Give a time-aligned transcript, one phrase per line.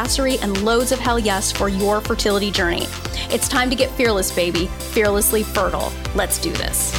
[0.00, 2.86] badassery, and loads of hell yes for your fertility journey.
[3.30, 5.92] It's time to get fearless, baby, fearlessly fertile.
[6.14, 6.92] Let's do this.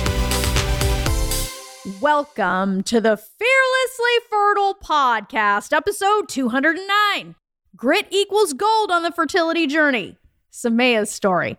[1.99, 7.35] Welcome to the Fearlessly Fertile Podcast, episode 209.
[7.75, 10.17] Grit equals gold on the fertility journey.
[10.51, 11.57] Samea's story.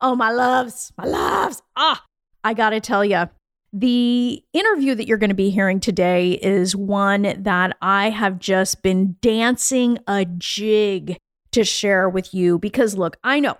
[0.00, 1.62] Oh, my loves, my loves.
[1.76, 2.04] Ah,
[2.44, 3.28] I gotta tell you,
[3.72, 8.82] the interview that you're going to be hearing today is one that I have just
[8.82, 11.16] been dancing a jig
[11.52, 13.56] to share with you because, look, I know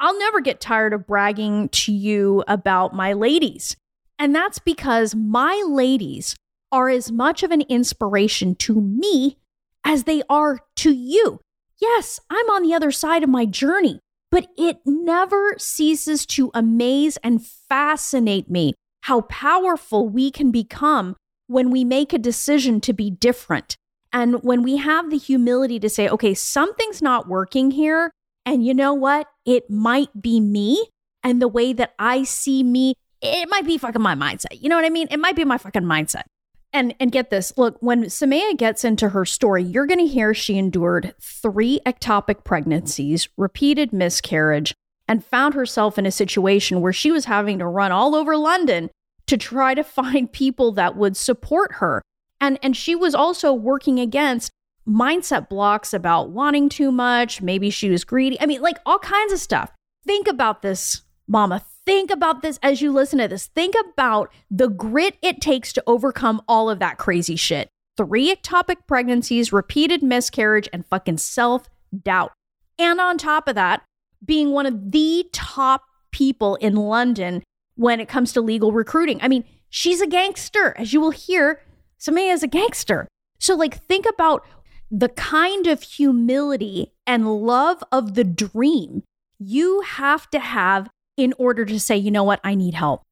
[0.00, 3.76] I'll never get tired of bragging to you about my ladies.
[4.18, 6.36] And that's because my ladies
[6.72, 9.38] are as much of an inspiration to me
[9.84, 11.40] as they are to you.
[11.80, 17.18] Yes, I'm on the other side of my journey, but it never ceases to amaze
[17.18, 21.14] and fascinate me how powerful we can become
[21.46, 23.76] when we make a decision to be different.
[24.14, 28.10] And when we have the humility to say, okay, something's not working here.
[28.46, 29.26] And you know what?
[29.44, 30.88] It might be me
[31.22, 34.60] and the way that I see me it might be fucking my mindset.
[34.60, 35.08] You know what I mean?
[35.10, 36.24] It might be my fucking mindset.
[36.72, 40.34] And and get this, look, when Samea gets into her story, you're going to hear
[40.34, 44.74] she endured three ectopic pregnancies, repeated miscarriage,
[45.08, 48.90] and found herself in a situation where she was having to run all over London
[49.26, 52.02] to try to find people that would support her.
[52.40, 54.50] And and she was also working against
[54.86, 58.40] mindset blocks about wanting too much, maybe she was greedy.
[58.40, 59.70] I mean, like all kinds of stuff.
[60.06, 63.46] Think about this, mama think about this as you listen to this.
[63.46, 67.68] Think about the grit it takes to overcome all of that crazy shit.
[67.96, 71.68] Three ectopic pregnancies, repeated miscarriage, and fucking self
[72.02, 72.32] doubt.
[72.78, 73.82] And on top of that,
[74.24, 77.42] being one of the top people in London
[77.76, 79.18] when it comes to legal recruiting.
[79.20, 80.74] I mean, she's a gangster.
[80.78, 81.60] As you will hear,
[82.00, 83.08] Samea is a gangster.
[83.38, 84.46] So, like, think about
[84.90, 89.02] the kind of humility and love of the dream
[89.38, 93.02] you have to have in order to say, you know what, I need help.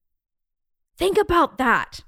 [0.97, 2.01] Think about that.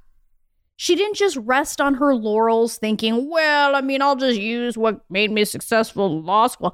[0.76, 5.00] She didn't just rest on her laurels thinking, well, I mean, I'll just use what
[5.08, 6.72] made me successful in law school.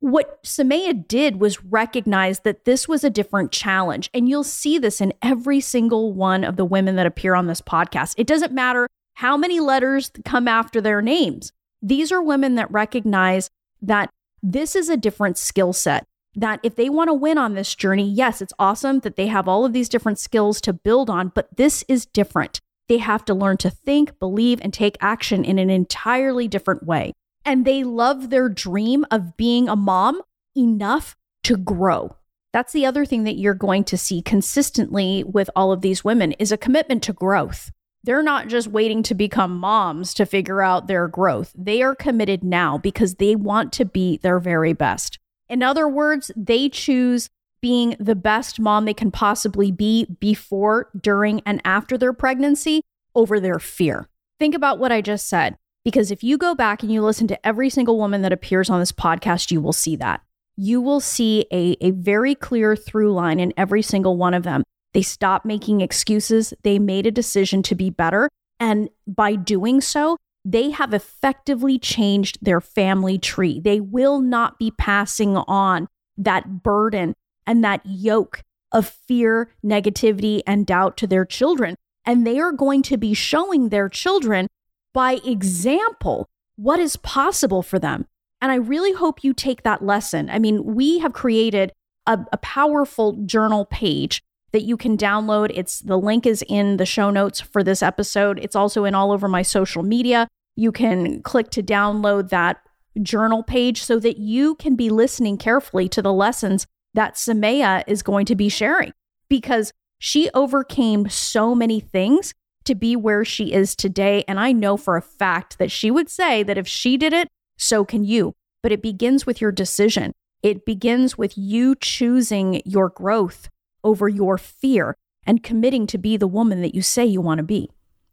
[0.00, 4.10] What Samea did was recognize that this was a different challenge.
[4.12, 7.62] And you'll see this in every single one of the women that appear on this
[7.62, 8.14] podcast.
[8.18, 11.52] It doesn't matter how many letters come after their names.
[11.80, 13.48] These are women that recognize
[13.80, 14.10] that
[14.42, 16.04] this is a different skill set
[16.36, 19.48] that if they want to win on this journey, yes, it's awesome that they have
[19.48, 22.60] all of these different skills to build on, but this is different.
[22.88, 27.14] They have to learn to think, believe, and take action in an entirely different way.
[27.46, 30.20] And they love their dream of being a mom
[30.56, 32.16] enough to grow.
[32.52, 36.32] That's the other thing that you're going to see consistently with all of these women
[36.32, 37.70] is a commitment to growth.
[38.02, 41.52] They're not just waiting to become moms to figure out their growth.
[41.56, 45.18] They are committed now because they want to be their very best.
[45.48, 47.28] In other words, they choose
[47.60, 52.82] being the best mom they can possibly be before, during, and after their pregnancy
[53.14, 54.08] over their fear.
[54.38, 57.46] Think about what I just said, because if you go back and you listen to
[57.46, 60.20] every single woman that appears on this podcast, you will see that.
[60.56, 64.64] You will see a, a very clear through line in every single one of them.
[64.94, 68.28] They stopped making excuses, they made a decision to be better.
[68.58, 73.60] And by doing so, they have effectively changed their family tree.
[73.60, 75.86] They will not be passing on
[76.16, 77.14] that burden
[77.46, 78.42] and that yoke
[78.72, 81.76] of fear, negativity, and doubt to their children.
[82.04, 84.48] And they are going to be showing their children
[84.96, 86.26] by example
[86.56, 88.06] what is possible for them.
[88.40, 90.30] And I really hope you take that lesson.
[90.30, 91.70] I mean, we have created
[92.06, 94.22] a, a powerful journal page
[94.52, 95.50] that you can download.
[95.52, 98.38] It's the link is in the show notes for this episode.
[98.38, 100.28] It's also in all over my social media.
[100.54, 102.62] You can click to download that
[103.02, 108.02] journal page so that you can be listening carefully to the lessons that Samea is
[108.02, 108.94] going to be sharing
[109.28, 112.32] because she overcame so many things
[112.66, 114.24] to be where she is today.
[114.28, 117.28] And I know for a fact that she would say that if she did it,
[117.56, 118.34] so can you.
[118.62, 120.12] But it begins with your decision.
[120.42, 123.48] It begins with you choosing your growth
[123.82, 127.44] over your fear and committing to be the woman that you say you want to
[127.44, 127.70] be.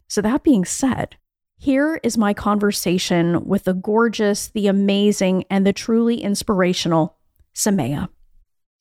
[0.08, 1.18] So, that being said,
[1.58, 7.18] here is my conversation with the gorgeous, the amazing, and the truly inspirational
[7.56, 8.10] Samaya.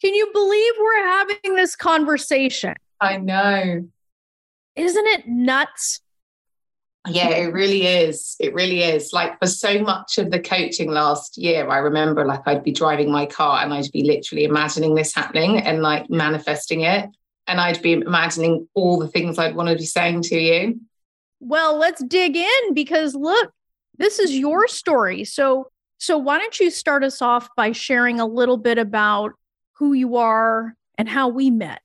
[0.00, 2.74] Can you believe we're having this conversation?
[3.00, 3.88] I know.
[4.76, 6.00] Isn't it nuts?
[7.08, 8.36] Yeah, it really is.
[8.38, 9.12] It really is.
[9.12, 13.10] Like for so much of the coaching last year, I remember like I'd be driving
[13.10, 17.08] my car and I'd be literally imagining this happening and like manifesting it.
[17.48, 20.80] And I'd be imagining all the things I'd want to be saying to you.
[21.40, 23.52] Well, let's dig in because look,
[23.98, 25.24] this is your story.
[25.24, 29.32] So, so why don't you start us off by sharing a little bit about
[29.72, 31.80] who you are and how we met?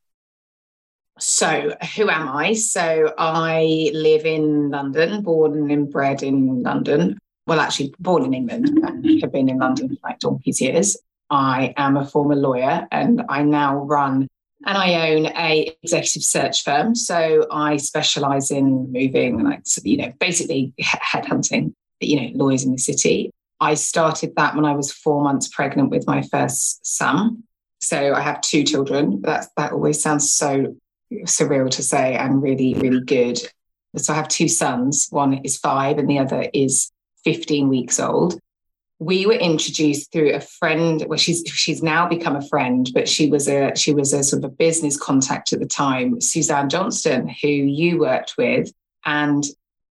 [1.19, 2.53] So, who am I?
[2.53, 7.17] So, I live in London, born and bred in London.
[7.45, 10.97] Well, actually, born in England and have been in London for like donkey's years.
[11.29, 14.27] I am a former lawyer and I now run
[14.65, 16.95] and I own a executive search firm.
[16.95, 22.77] So I specialize in moving, like you know, basically headhunting, you know, lawyers in the
[22.77, 23.31] city.
[23.59, 27.43] I started that when I was four months pregnant with my first son.
[27.79, 29.21] So I have two children.
[29.21, 30.75] That that always sounds so
[31.25, 33.39] surreal to say and really, really good.
[33.95, 35.07] So I have two sons.
[35.09, 36.91] One is five and the other is
[37.23, 38.39] 15 weeks old.
[38.99, 41.05] We were introduced through a friend.
[41.07, 44.43] Well, she's she's now become a friend, but she was a she was a sort
[44.43, 48.71] of a business contact at the time, Suzanne Johnston, who you worked with.
[49.05, 49.43] And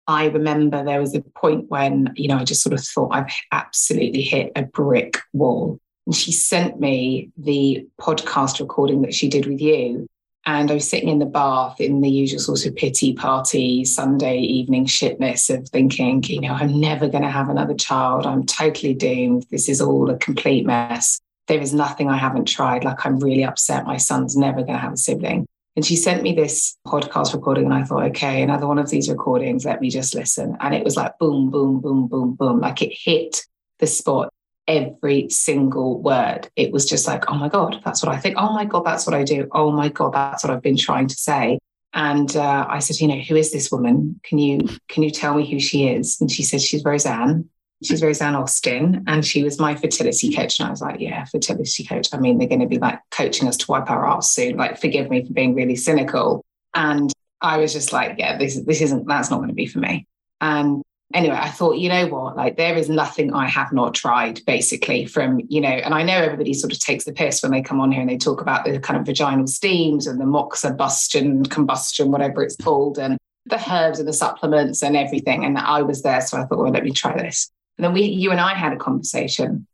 [0.06, 3.32] I remember there was a point when, you know, I just sort of thought I've
[3.52, 5.78] absolutely hit a brick wall.
[6.06, 10.06] And she sent me the podcast recording that she did with you.
[10.46, 14.38] And I was sitting in the bath in the usual sort of pity party Sunday
[14.38, 18.26] evening shitness of thinking, you know, I'm never going to have another child.
[18.26, 19.46] I'm totally doomed.
[19.50, 21.18] This is all a complete mess.
[21.48, 22.84] There is nothing I haven't tried.
[22.84, 23.86] Like, I'm really upset.
[23.86, 25.46] My son's never going to have a sibling.
[25.76, 29.08] And she sent me this podcast recording, and I thought, okay, another one of these
[29.08, 29.64] recordings.
[29.64, 30.56] Let me just listen.
[30.60, 32.60] And it was like boom, boom, boom, boom, boom.
[32.60, 33.44] Like it hit
[33.80, 34.32] the spot
[34.66, 36.48] every single word.
[36.56, 38.36] It was just like, oh my God, that's what I think.
[38.38, 39.48] Oh my God, that's what I do.
[39.52, 41.58] Oh my God, that's what I've been trying to say.
[41.92, 44.20] And uh, I said, you know, who is this woman?
[44.24, 46.20] Can you can you tell me who she is?
[46.20, 47.48] And she said, she's Rosanne.
[47.82, 50.58] She's Rosanne Austin, and she was my fertility coach.
[50.58, 52.08] And I was like, yeah, fertility coach.
[52.14, 54.56] I mean, they're going to be like coaching us to wipe our ass soon.
[54.56, 56.42] Like, forgive me for being really cynical.
[56.72, 57.12] And
[57.42, 60.06] I was just like, yeah, this this isn't that's not going to be for me.
[60.40, 60.82] And
[61.12, 65.06] anyway, I thought, you know what, like there is nothing I have not tried, basically,
[65.06, 67.80] from, you know, and I know everybody sort of takes the piss when they come
[67.80, 72.10] on here and they talk about the kind of vaginal steams and the moxibustion, combustion,
[72.10, 75.44] whatever it's called, and the herbs and the supplements and everything.
[75.44, 76.20] And I was there.
[76.20, 77.50] So I thought, well, let me try this.
[77.76, 79.66] And then we, you and I had a conversation.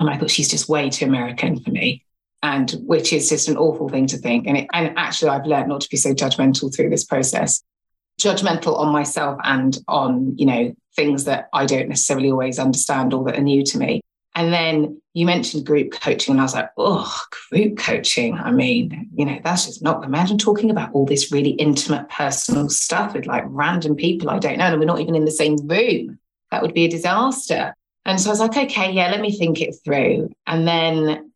[0.00, 2.04] And I thought she's just way too American for me.
[2.42, 4.46] And which is just an awful thing to think.
[4.46, 7.62] And, it, and actually, I've learned not to be so judgmental through this process
[8.20, 13.24] judgmental on myself and on, you know, things that I don't necessarily always understand or
[13.24, 14.00] that are new to me.
[14.34, 17.12] And then you mentioned group coaching, and I was like, oh,
[17.50, 18.34] group coaching.
[18.34, 22.68] I mean, you know, that's just not, imagine talking about all this really intimate personal
[22.68, 25.56] stuff with like random people I don't know, and we're not even in the same
[25.66, 26.18] room.
[26.50, 27.74] That would be a disaster.
[28.04, 30.30] And so I was like, okay, yeah, let me think it through.
[30.46, 31.27] And then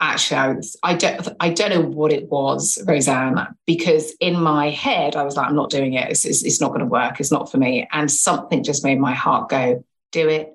[0.00, 4.70] actually I, was, I don't I don't know what it was, Rosanne, because in my
[4.70, 6.10] head I was like, I'm not doing it.
[6.10, 7.20] It's, it's, it's not going to work.
[7.20, 7.88] It's not for me.
[7.92, 10.54] And something just made my heart go, do it.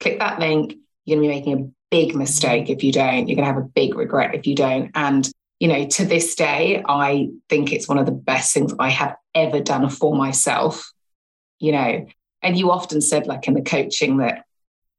[0.00, 0.76] Click that link.
[1.04, 3.28] You're going to be making a big mistake if you don't.
[3.28, 4.90] You're going to have a big regret if you don't.
[4.94, 8.88] And you know, to this day, I think it's one of the best things I
[8.90, 10.92] have ever done for myself.
[11.60, 12.06] You know,
[12.42, 14.44] and you often said, like in the coaching, that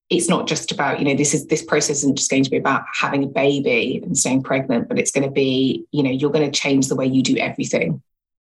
[0.09, 2.57] it's not just about you know this is this process isn't just going to be
[2.57, 6.31] about having a baby and staying pregnant but it's going to be you know you're
[6.31, 8.01] going to change the way you do everything.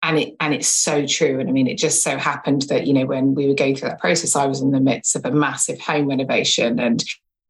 [0.03, 1.39] And it and it's so true.
[1.39, 3.89] And i mean it just so happened that you know when we were going through
[3.89, 6.79] that process i was in the midst of a massive home renovation.
[6.79, 7.03] And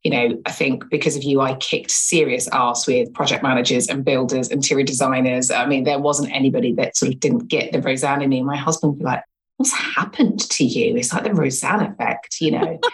[0.04, 4.06] you know i think because of you i kicked serious ass with project managers and
[4.06, 5.51] builders interior designers.
[5.51, 8.44] I mean there wasn't anybody that sort of didn't get the rosanne in me.
[8.44, 9.24] My husband would be like
[9.57, 12.79] what's happened to you it's like the rosanne effect you know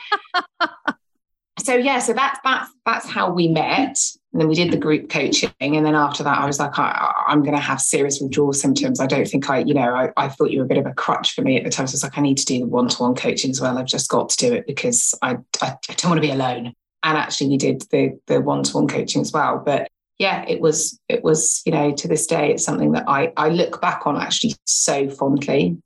[1.63, 3.97] so yeah, so that's that's that's how we met.
[4.31, 5.51] And then we did the group coaching.
[5.59, 8.99] And then after that, I was like, I, am going to have serious withdrawal symptoms.
[8.99, 10.93] I don't think I, you know, I, I, thought you were a bit of a
[10.93, 11.85] crutch for me at the time.
[11.85, 13.77] So I was like, I need to do the one to one coaching as well.
[13.77, 16.73] I've just got to do it because I, I, I don't want to be alone.
[17.03, 19.61] And actually, we did the the one to one coaching as well.
[19.63, 23.33] But yeah, it was it was you know to this day it's something that I
[23.37, 25.77] I look back on actually so fondly.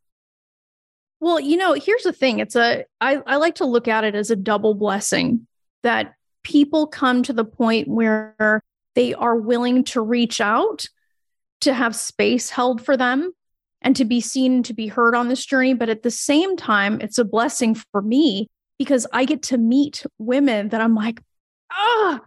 [1.19, 2.39] Well, you know, here's the thing.
[2.39, 5.47] It's a I, I like to look at it as a double blessing
[5.83, 8.63] that people come to the point where
[8.95, 10.85] they are willing to reach out
[11.61, 13.31] to have space held for them
[13.81, 15.73] and to be seen to be heard on this journey.
[15.73, 18.47] But at the same time, it's a blessing for me
[18.77, 21.21] because I get to meet women that I'm like,
[21.71, 22.21] ah,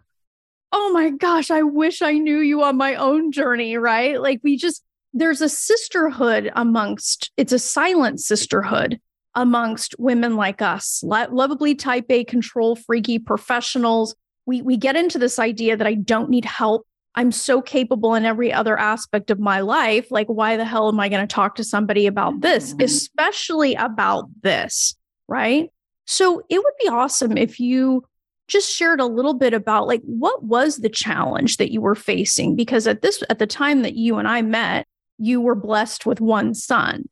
[0.72, 4.20] oh my gosh, I wish I knew you on my own journey, right?
[4.20, 9.00] Like we just, there's a sisterhood amongst, it's a silent sisterhood
[9.34, 14.14] amongst women like us, lovably type A control freaky professionals.
[14.46, 16.86] We, we get into this idea that I don't need help.
[17.14, 20.10] I'm so capable in every other aspect of my life.
[20.10, 22.82] Like, why the hell am I going to talk to somebody about this, mm-hmm.
[22.82, 24.94] especially about this?
[25.28, 25.70] Right.
[26.06, 28.04] So it would be awesome if you
[28.48, 32.56] just shared a little bit about like what was the challenge that you were facing
[32.56, 34.88] because at this at the time that you and I met
[35.20, 37.08] you were blessed with one son.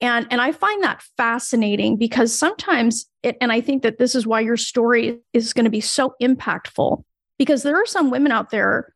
[0.00, 4.26] And and I find that fascinating because sometimes it, and I think that this is
[4.26, 7.02] why your story is going to be so impactful
[7.38, 8.92] because there are some women out there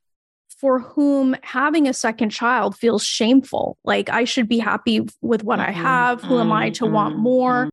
[0.60, 3.78] for whom having a second child feels shameful.
[3.84, 6.22] Like I should be happy with what mm-hmm, I have.
[6.22, 7.66] Who am I to mm-hmm, want more?
[7.66, 7.68] Mm-hmm.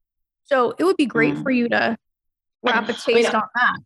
[0.46, 1.44] so it would be great mm-hmm.
[1.44, 1.98] for you to
[2.64, 3.78] wrap a taste I mean, on that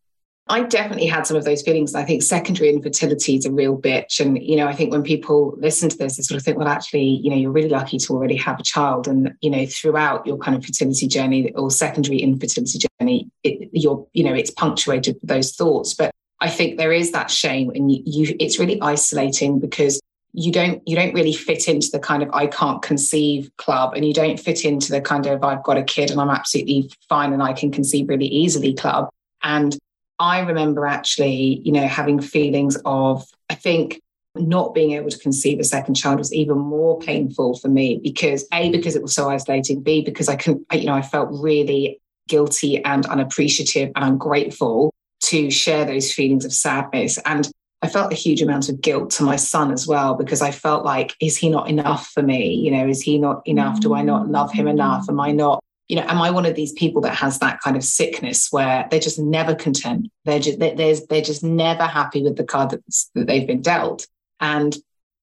[0.50, 1.94] I definitely had some of those feelings.
[1.94, 4.20] I think secondary infertility is a real bitch.
[4.20, 6.68] And, you know, I think when people listen to this, they sort of think, well,
[6.68, 9.08] actually, you know, you're really lucky to already have a child.
[9.08, 14.08] And, you know, throughout your kind of fertility journey or secondary infertility journey, it, you're,
[14.14, 15.94] you know, it's punctuated with those thoughts.
[15.94, 16.10] But
[16.42, 20.02] I think there is that shame and you, you it's really isolating because
[20.34, 24.06] you don't you don't really fit into the kind of I can't conceive club and
[24.06, 27.34] you don't fit into the kind of I've got a kid and I'm absolutely fine
[27.34, 29.10] and I can conceive really easily club.
[29.44, 29.78] And
[30.20, 34.02] I remember actually, you know, having feelings of, I think,
[34.36, 38.46] not being able to conceive a second child was even more painful for me because
[38.54, 42.00] A, because it was so isolating, B, because I couldn't, you know, I felt really
[42.28, 47.18] guilty and unappreciative and ungrateful to share those feelings of sadness.
[47.26, 47.50] And
[47.82, 50.86] I felt a huge amount of guilt to my son as well because I felt
[50.86, 52.54] like, is he not enough for me?
[52.54, 53.80] You know, is he not enough?
[53.80, 55.06] Do I not love him enough?
[55.10, 57.76] Am I not you know, am I one of these people that has that kind
[57.76, 60.10] of sickness where they're just never content?
[60.24, 62.84] They're just they're, they're just never happy with the card that,
[63.16, 64.08] that they've been dealt.
[64.40, 64.78] And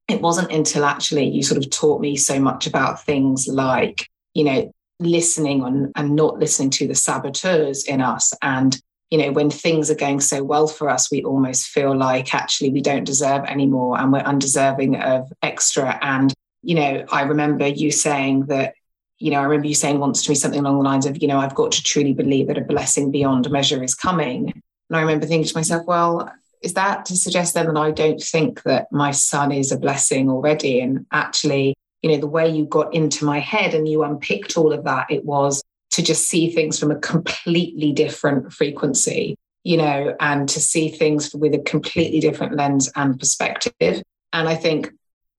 [0.08, 4.44] it wasn't until actually you sort of taught me so much about things like, you
[4.44, 8.32] know, listening on and not listening to the saboteurs in us.
[8.42, 8.76] And,
[9.10, 12.70] you know, when things are going so well for us, we almost feel like actually
[12.70, 15.96] we don't deserve anymore and we're undeserving of extra.
[16.02, 18.74] And, you know, I remember you saying that
[19.18, 21.28] you know, I remember you saying once to me something along the lines of, you
[21.28, 24.52] know, I've got to truly believe that a blessing beyond measure is coming.
[24.88, 26.30] And I remember thinking to myself, well,
[26.62, 30.30] is that to suggest then that I don't think that my son is a blessing
[30.30, 30.80] already?
[30.80, 34.72] And actually, you know, the way you got into my head and you unpicked all
[34.72, 40.14] of that, it was to just see things from a completely different frequency, you know,
[40.20, 44.02] and to see things with a completely different lens and perspective.
[44.32, 44.92] And I think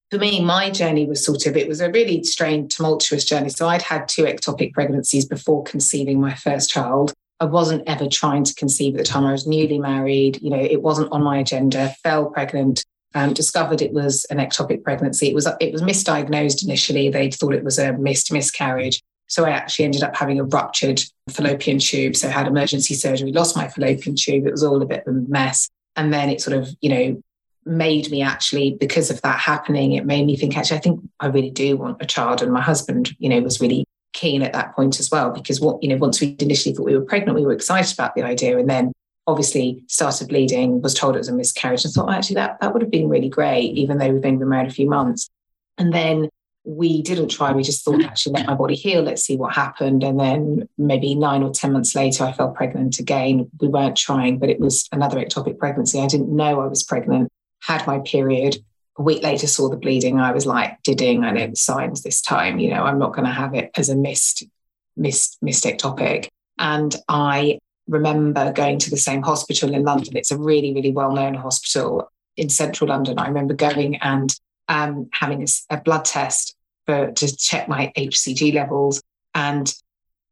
[0.09, 3.49] for me, my journey was sort of, it was a really strange, tumultuous journey.
[3.49, 7.13] So I'd had two ectopic pregnancies before conceiving my first child.
[7.39, 9.25] I wasn't ever trying to conceive at the time.
[9.25, 10.41] I was newly married.
[10.41, 11.93] You know, it wasn't on my agenda.
[12.03, 12.83] Fell pregnant.
[13.15, 15.29] Um, discovered it was an ectopic pregnancy.
[15.29, 17.09] It was it was misdiagnosed initially.
[17.09, 19.01] They thought it was a missed miscarriage.
[19.27, 22.15] So I actually ended up having a ruptured fallopian tube.
[22.15, 24.45] So I had emergency surgery, lost my fallopian tube.
[24.45, 25.69] It was all a bit of a mess.
[25.95, 27.23] And then it sort of, you know,
[27.67, 31.27] made me actually, because of that happening, it made me think, actually, I think I
[31.27, 32.41] really do want a child.
[32.41, 35.81] And my husband, you know, was really keen at that point as well, because what,
[35.83, 38.57] you know, once we initially thought we were pregnant, we were excited about the idea.
[38.57, 38.91] And then
[39.27, 42.81] obviously started bleeding, was told it was a miscarriage, and thought, actually, that, that would
[42.81, 45.29] have been really great, even though we've been married a few months.
[45.77, 46.29] And then
[46.63, 47.51] we didn't try.
[47.51, 49.01] We just thought, actually, let my body heal.
[49.01, 50.03] Let's see what happened.
[50.03, 53.49] And then maybe nine or 10 months later, I fell pregnant again.
[53.61, 56.01] We weren't trying, but it was another ectopic pregnancy.
[56.01, 57.31] I didn't know I was pregnant
[57.61, 58.57] had my period.
[58.97, 60.19] A week later, saw the bleeding.
[60.19, 62.59] I was like, didding, I know the signs this time.
[62.59, 64.43] You know, I'm not going to have it as a missed,
[64.95, 66.29] missed, mistake topic.
[66.57, 70.17] And I remember going to the same hospital in London.
[70.17, 73.19] It's a really, really well known hospital in central London.
[73.19, 74.33] I remember going and
[74.67, 79.01] um, having a, a, blood test for, to check my HCG levels.
[79.33, 79.73] And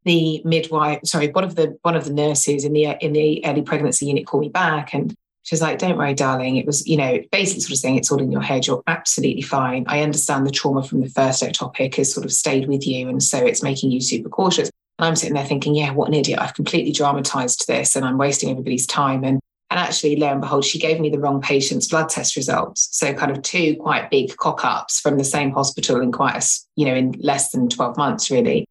[0.04, 3.64] the midwife, sorry, one of the one of the nurses in the in the early
[3.64, 6.58] pregnancy unit called me back and She's like, don't worry, darling.
[6.58, 8.66] It was, you know, basically sort of saying it's all in your head.
[8.66, 9.86] You're absolutely fine.
[9.88, 13.08] I understand the trauma from the first ectopic has sort of stayed with you.
[13.08, 14.72] And so it's making you super cautious.
[14.98, 16.40] And I'm sitting there thinking, yeah, what an idiot.
[16.40, 19.24] I've completely dramatized this and I'm wasting everybody's time.
[19.24, 19.40] And
[19.72, 22.88] and actually, lo and behold, she gave me the wrong patient's blood test results.
[22.92, 26.48] So kind of two quite big cock ups from the same hospital in quite a,
[26.76, 28.66] you know, in less than 12 months, really.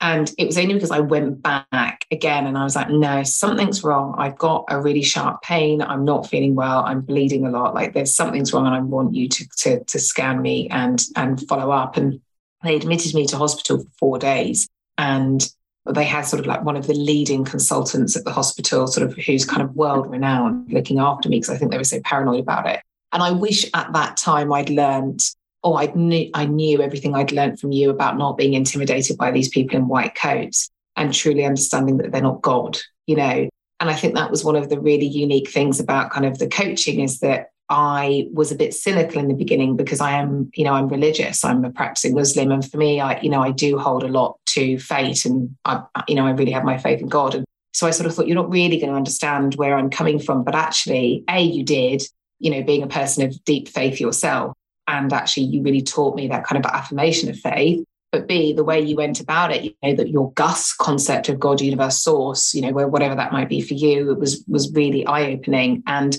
[0.00, 3.84] And it was only because I went back again and I was like, no, something's
[3.84, 4.14] wrong.
[4.16, 5.82] I've got a really sharp pain.
[5.82, 6.84] I'm not feeling well.
[6.84, 7.74] I'm bleeding a lot.
[7.74, 8.66] Like there's something's wrong.
[8.66, 11.98] And I want you to, to, to scan me and, and follow up.
[11.98, 12.20] And
[12.64, 15.46] they admitted me to hospital for four days and
[15.86, 19.16] they had sort of like one of the leading consultants at the hospital, sort of
[19.16, 22.40] who's kind of world renowned looking after me because I think they were so paranoid
[22.40, 22.80] about it.
[23.12, 25.20] And I wish at that time I'd learned,
[25.62, 29.30] or I knew I knew everything I'd learned from you about not being intimidated by
[29.30, 33.48] these people in white coats and truly understanding that they're not God, you know.
[33.80, 36.48] And I think that was one of the really unique things about kind of the
[36.48, 40.64] coaching is that I was a bit cynical in the beginning because I am, you
[40.64, 41.44] know, I'm religious.
[41.44, 44.38] I'm a practicing Muslim, and for me, I, you know, I do hold a lot
[44.50, 47.36] to fate, and I, you know, I really have my faith in God.
[47.36, 50.18] And so I sort of thought you're not really going to understand where I'm coming
[50.18, 52.02] from, but actually, a you did,
[52.40, 54.56] you know, being a person of deep faith yourself,
[54.90, 57.84] and actually you really taught me that kind of affirmation of faith.
[58.12, 61.38] But B, the way you went about it, you know, that your Gus concept of
[61.38, 64.72] God, universe, source, you know, where whatever that might be for you, it was was
[64.72, 66.18] really eye opening and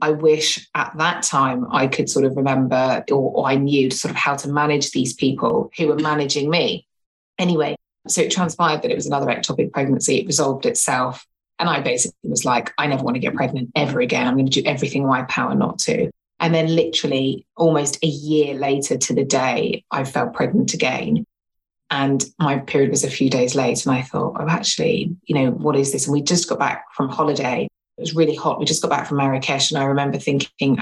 [0.00, 4.10] I wish at that time I could sort of remember or, or, I knew sort
[4.10, 6.86] of how to manage these people who were managing me.
[7.38, 7.76] Anyway,
[8.08, 10.18] so it transpired that it was another ectopic pregnancy.
[10.18, 11.24] It resolved itself.
[11.58, 14.26] And I basically was like, I never want to get pregnant ever again.
[14.26, 16.10] I'm going to do everything in my power not to.
[16.40, 21.24] And then, literally, almost a year later to the day, I felt pregnant again.
[21.90, 23.86] And my period was a few days late.
[23.86, 26.06] And I thought, oh, actually, you know, what is this?
[26.06, 28.58] And we just got back from holiday it was really hot.
[28.58, 30.78] We just got back from Marrakesh, and I remember thinking,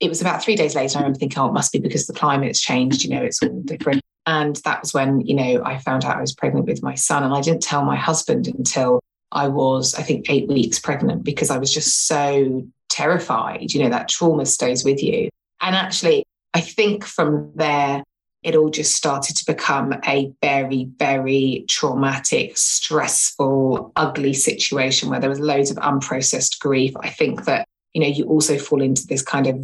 [0.00, 0.98] it was about three days later.
[0.98, 3.04] I remember thinking, oh, it must be because the climate's changed.
[3.04, 4.02] You know, it's all different.
[4.26, 7.22] And that was when, you know, I found out I was pregnant with my son.
[7.22, 9.00] And I didn't tell my husband until
[9.32, 13.72] I was, I think, eight weeks pregnant because I was just so terrified.
[13.72, 15.28] You know, that trauma stays with you.
[15.60, 16.24] And actually,
[16.54, 18.02] I think from there,
[18.42, 25.30] it all just started to become a very, very traumatic, stressful, ugly situation where there
[25.30, 26.92] was loads of unprocessed grief.
[27.00, 29.56] I think that, you know, you also fall into this kind of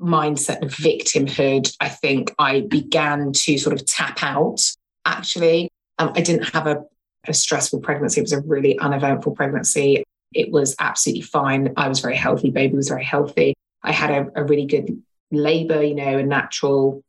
[0.00, 1.74] mindset of victimhood.
[1.80, 4.60] I think I began to sort of tap out.
[5.04, 6.82] Actually, um, I didn't have a,
[7.26, 8.20] a stressful pregnancy.
[8.20, 10.02] It was a really uneventful pregnancy.
[10.34, 11.72] It was absolutely fine.
[11.76, 12.50] I was very healthy.
[12.50, 13.54] Baby was very healthy.
[13.82, 17.02] I had a, a really good labor, you know, a natural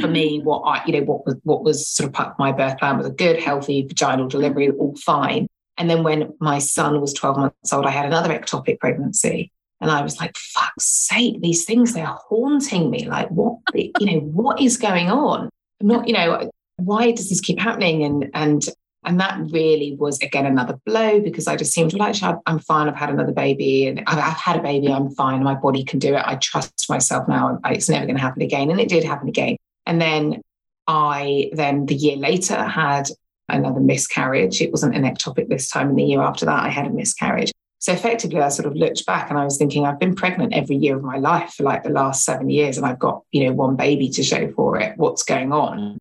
[0.00, 0.46] for me, mm-hmm.
[0.46, 2.96] what I, you know, what was what was sort of part of my birth plan
[2.96, 4.80] was a good, healthy vaginal delivery, mm-hmm.
[4.80, 5.48] all fine.
[5.76, 9.50] And then when my son was 12 months old, I had another ectopic pregnancy.
[9.80, 13.08] And I was like, fuck's sake, these things, they're haunting me.
[13.08, 15.48] Like, what, you know, what is going on?
[15.80, 18.04] I'm not, you know, why does this keep happening?
[18.04, 18.68] And, and,
[19.04, 22.88] and that really was again another blow because I just seemed like I'm fine.
[22.88, 24.88] I've had another baby and I've, I've had a baby.
[24.88, 25.42] I'm fine.
[25.42, 26.22] My body can do it.
[26.24, 27.58] I trust myself now.
[27.66, 28.70] It's never going to happen again.
[28.70, 29.56] And it did happen again.
[29.86, 30.42] And then
[30.86, 33.08] I then the year later had
[33.48, 34.60] another miscarriage.
[34.60, 35.88] It wasn't an ectopic this time.
[35.88, 37.52] And the year after that, I had a miscarriage.
[37.78, 40.76] So effectively, I sort of looked back and I was thinking, I've been pregnant every
[40.76, 43.52] year of my life for like the last seven years, and I've got, you know,
[43.52, 44.98] one baby to show for it.
[44.98, 45.98] What's going on?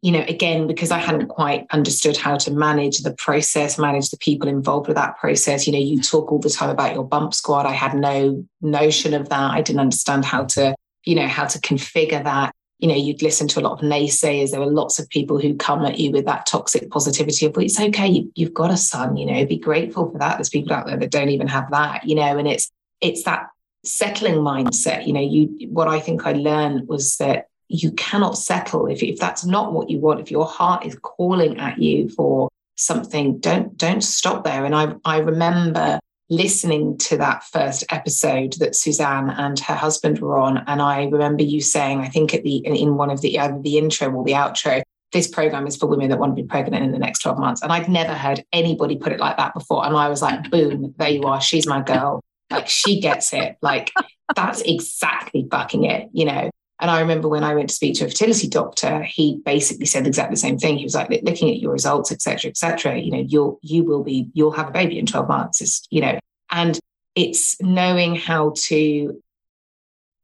[0.00, 4.16] You know, again, because I hadn't quite understood how to manage the process, manage the
[4.16, 5.66] people involved with that process.
[5.66, 7.66] You know, you talk all the time about your bump squad.
[7.66, 9.50] I had no notion of that.
[9.50, 13.48] I didn't understand how to, you know, how to configure that you know, you'd listen
[13.48, 14.52] to a lot of naysayers.
[14.52, 17.64] There were lots of people who come at you with that toxic positivity of, well,
[17.64, 20.36] it's okay, you, you've got a son, you know, be grateful for that.
[20.36, 23.48] There's people out there that don't even have that, you know, and it's it's that
[23.84, 25.06] settling mindset.
[25.06, 29.18] You know, you what I think I learned was that you cannot settle if, if
[29.18, 33.76] that's not what you want, if your heart is calling at you for something, don't
[33.76, 34.64] don't stop there.
[34.64, 36.00] And I I remember
[36.30, 41.42] listening to that first episode that Suzanne and her husband were on, and I remember
[41.42, 44.32] you saying, I think at the in one of the either the intro or the
[44.32, 47.38] outro, this program is for women that want to be pregnant in the next 12
[47.38, 47.62] months.
[47.62, 49.86] And I'd never heard anybody put it like that before.
[49.86, 51.40] And I was like, boom, there you are.
[51.40, 52.20] She's my girl.
[52.50, 53.56] Like she gets it.
[53.62, 53.92] Like
[54.34, 56.50] that's exactly bucking it, you know.
[56.80, 60.06] And I remember when I went to speak to a fertility doctor, he basically said
[60.06, 60.78] exactly the same thing.
[60.78, 62.98] He was like, looking at your results, etc., etc.
[62.98, 65.60] you know, you'll you will be, you'll have a baby in 12 months.
[65.60, 66.18] It's, you know,
[66.50, 66.78] and
[67.14, 69.20] it's knowing how to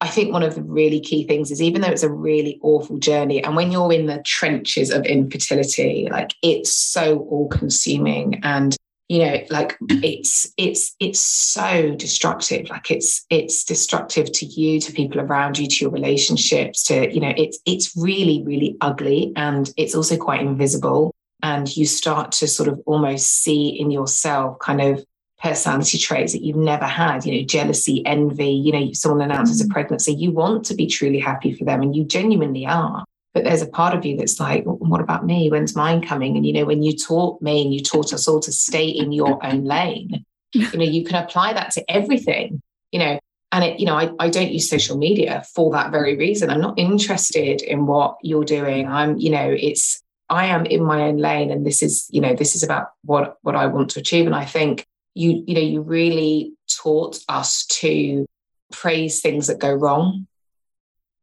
[0.01, 2.99] I think one of the really key things is even though it's a really awful
[2.99, 8.77] journey, and when you're in the trenches of infertility, like it's so all consuming and
[9.09, 12.69] you know like it's it's it's so destructive.
[12.71, 17.21] Like it's it's destructive to you to people around you to your relationships to you
[17.21, 21.12] know it's it's really really ugly and it's also quite invisible.
[21.43, 25.05] And you start to sort of almost see in yourself kind of
[25.43, 29.67] personality traits that you've never had you know jealousy envy you know someone announces a
[29.67, 29.71] mm.
[29.71, 30.14] pregnancy.
[30.14, 33.66] You want to be truly happy for them and you genuinely are but there's a
[33.66, 35.51] part of you that's like, well, what about me?
[35.51, 36.37] When's mine coming?
[36.37, 39.11] And, you know, when you taught me and you taught us all to stay in
[39.11, 43.18] your own lane, you know, you can apply that to everything, you know.
[43.51, 46.51] And it, you know, I, I don't use social media for that very reason.
[46.51, 48.88] I'm not interested in what you're doing.
[48.88, 52.35] I'm, you know, it's I am in my own lane and this is, you know,
[52.35, 54.27] this is about what what I want to achieve.
[54.27, 58.27] And I think you, you know, you really taught us to
[58.73, 60.27] praise things that go wrong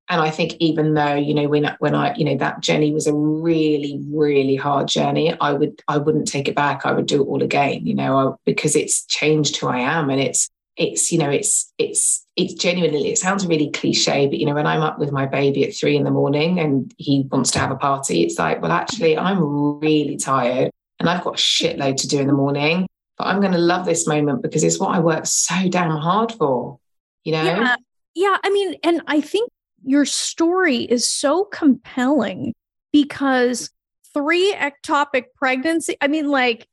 [0.10, 3.08] and I think even though you know when when I you know that journey was
[3.08, 6.86] a really really hard journey, I would I wouldn't take it back.
[6.86, 7.86] I would do it all again.
[7.86, 11.72] You know I, because it's changed who I am, and it's it's you know it's
[11.78, 15.26] it's it's genuinely it sounds really cliche but you know when i'm up with my
[15.26, 18.62] baby at three in the morning and he wants to have a party it's like
[18.62, 22.88] well actually i'm really tired and i've got a shitload to do in the morning
[23.18, 26.32] but i'm going to love this moment because it's what i worked so damn hard
[26.32, 26.80] for
[27.26, 27.76] you know yeah
[28.16, 29.50] yeah i mean and i think
[29.84, 32.54] your story is so compelling
[32.92, 33.70] because
[34.14, 36.68] three ectopic pregnancy, I mean, like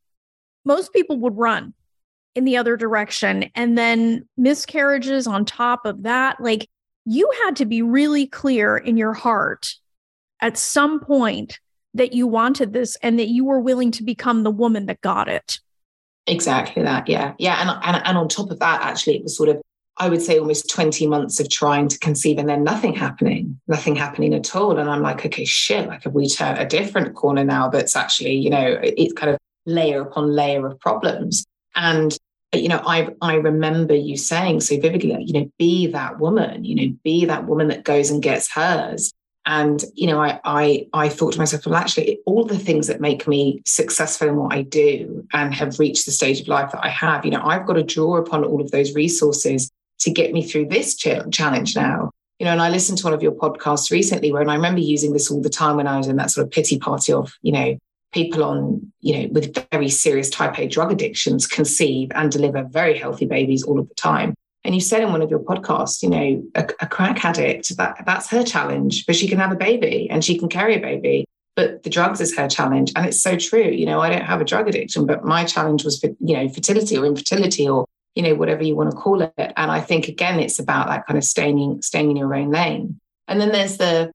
[0.64, 1.74] most people would run
[2.34, 3.50] in the other direction.
[3.54, 6.40] And then miscarriages on top of that.
[6.40, 6.68] Like
[7.04, 9.74] you had to be really clear in your heart
[10.40, 11.58] at some point
[11.94, 15.28] that you wanted this and that you were willing to become the woman that got
[15.28, 15.58] it.
[16.26, 17.08] Exactly that.
[17.08, 17.32] Yeah.
[17.38, 17.60] Yeah.
[17.60, 19.60] And, and, and on top of that, actually, it was sort of
[19.98, 23.96] I would say almost 20 months of trying to conceive and then nothing happening, nothing
[23.96, 24.78] happening at all.
[24.78, 28.34] And I'm like, okay, shit, like have we turned a different corner now that's actually,
[28.34, 31.44] you know, it's kind of layer upon layer of problems.
[31.74, 32.16] And
[32.52, 36.74] you know, I I remember you saying so vividly, you know, be that woman, you
[36.74, 39.12] know, be that woman that goes and gets hers.
[39.44, 43.00] And you know, I I I thought to myself, well, actually, all the things that
[43.00, 46.84] make me successful in what I do and have reached the stage of life that
[46.84, 50.32] I have, you know, I've got to draw upon all of those resources to get
[50.32, 52.10] me through this challenge now.
[52.38, 54.80] You know, and I listened to one of your podcasts recently where, and I remember
[54.80, 57.32] using this all the time when I was in that sort of pity party of,
[57.42, 57.76] you know,
[58.12, 62.96] people on, you know, with very serious type A drug addictions conceive and deliver very
[62.96, 64.34] healthy babies all of the time.
[64.64, 68.02] And you said in one of your podcasts, you know, a, a crack addict, that
[68.06, 71.24] that's her challenge, but she can have a baby and she can carry a baby.
[71.56, 72.92] But the drugs is her challenge.
[72.94, 73.68] And it's so true.
[73.68, 76.96] You know, I don't have a drug addiction, but my challenge was, you know, fertility
[76.96, 77.86] or infertility or
[78.18, 79.32] you know, whatever you want to call it.
[79.38, 82.98] And I think again, it's about that kind of staying, staying in your own lane.
[83.28, 84.10] And then there's the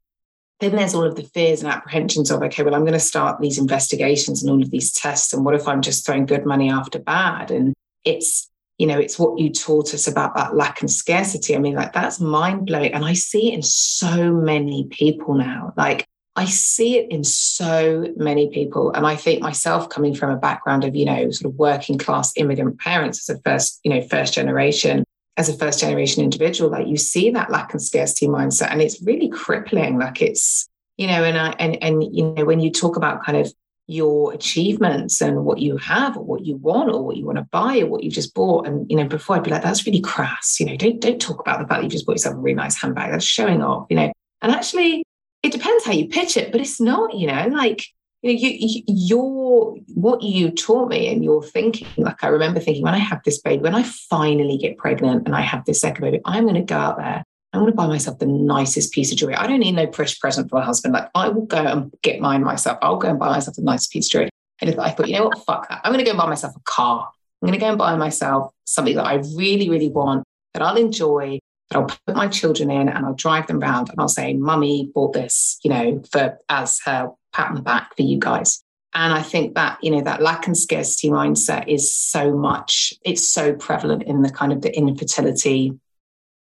[0.59, 3.41] then there's all of the fears and apprehensions of okay well i'm going to start
[3.41, 6.69] these investigations and all of these tests and what if i'm just throwing good money
[6.69, 7.73] after bad and
[8.05, 11.73] it's you know it's what you taught us about that lack and scarcity i mean
[11.73, 16.05] like that's mind blowing and i see it in so many people now like
[16.36, 18.91] I see it in so many people.
[18.91, 22.34] And I think myself coming from a background of, you know, sort of working class
[22.36, 25.04] immigrant parents as a first, you know, first generation,
[25.38, 28.72] as a first generation individual, like you see that lack and scarcity mindset.
[28.72, 30.00] And it's really crippling.
[30.00, 30.67] Like it's,
[30.98, 33.54] you know, and I and and you know, when you talk about kind of
[33.88, 37.48] your achievements and what you have or what you want or what you want to
[37.52, 38.65] buy or what you've just bought.
[38.65, 40.60] And you know, before I'd be like, that's really crass.
[40.60, 42.56] You know, don't don't talk about the fact that you just bought yourself a really
[42.56, 43.12] nice handbag.
[43.12, 44.12] That's showing off, you know.
[44.41, 45.04] And actually,
[45.43, 47.86] it depends how you pitch it, but it's not, you know, like
[48.21, 51.88] you know, you, your what you taught me and your thinking.
[51.97, 55.36] Like I remember thinking, when I have this baby, when I finally get pregnant and
[55.36, 57.23] I have this second baby, I'm going to go out there.
[57.51, 59.36] I'm going to buy myself the nicest piece of jewelry.
[59.36, 60.93] I don't need no fresh present for a husband.
[60.93, 62.79] Like I will go and get mine myself.
[62.82, 64.29] I'll go and buy myself the nicest piece of jewelry.
[64.60, 65.82] And I thought, you know what, fuck that.
[65.84, 67.10] I'm going to go and buy myself a car.
[67.41, 70.77] I'm going to go and buy myself something that I really, really want, that I'll
[70.77, 71.39] enjoy,
[71.75, 75.13] I'll put my children in and I'll drive them around and I'll say, Mummy bought
[75.13, 78.63] this, you know, for as her pat on the back for you guys.
[78.95, 83.27] And I think that, you know, that lack and scarcity mindset is so much, it's
[83.27, 85.73] so prevalent in the kind of the infertility,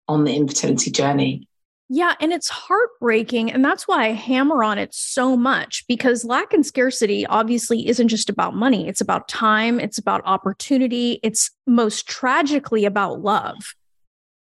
[0.07, 1.47] on the infertility journey.
[1.89, 2.15] Yeah.
[2.19, 3.51] And it's heartbreaking.
[3.51, 8.09] And that's why I hammer on it so much because lack and scarcity obviously isn't
[8.09, 8.87] just about money.
[8.87, 13.75] It's about time, it's about opportunity, it's most tragically about love,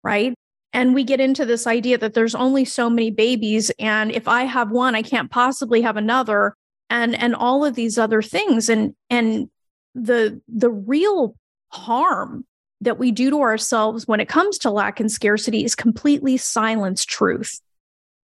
[0.04, 0.34] right?
[0.74, 4.44] And we get into this idea that there's only so many babies and if i
[4.44, 6.56] have one i can't possibly have another
[6.94, 8.70] and and all of these other things.
[8.70, 9.50] And and
[9.96, 11.36] the the real
[11.70, 12.46] harm
[12.82, 17.04] that we do to ourselves when it comes to lack and scarcity is completely silence
[17.04, 17.60] truth.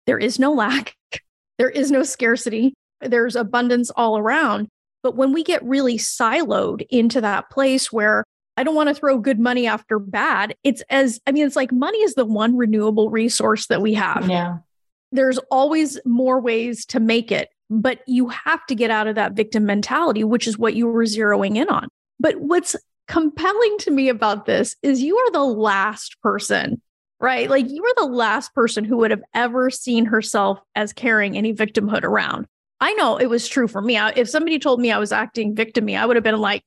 [0.06, 0.96] There is no lack.
[1.58, 2.74] There is no scarcity.
[3.02, 4.70] There's abundance all around.
[5.04, 8.24] But when we get really siloed into that place where
[8.60, 10.54] I don't want to throw good money after bad.
[10.66, 14.28] It's as, I mean, it's like money is the one renewable resource that we have.
[14.30, 14.58] Yeah.
[15.14, 19.32] There's always more ways to make it, but you have to get out of that
[19.32, 21.88] victim mentality, which is what you were zeroing in on.
[22.20, 22.76] But what's
[23.08, 26.82] compelling to me about this is you are the last person,
[27.22, 27.50] right?
[27.50, 31.54] Like you are the last person who would have ever seen herself as carrying any
[31.54, 32.46] victimhood around.
[32.82, 33.98] I know it was true for me.
[33.98, 36.66] If somebody told me I was acting victimy, I would have been like,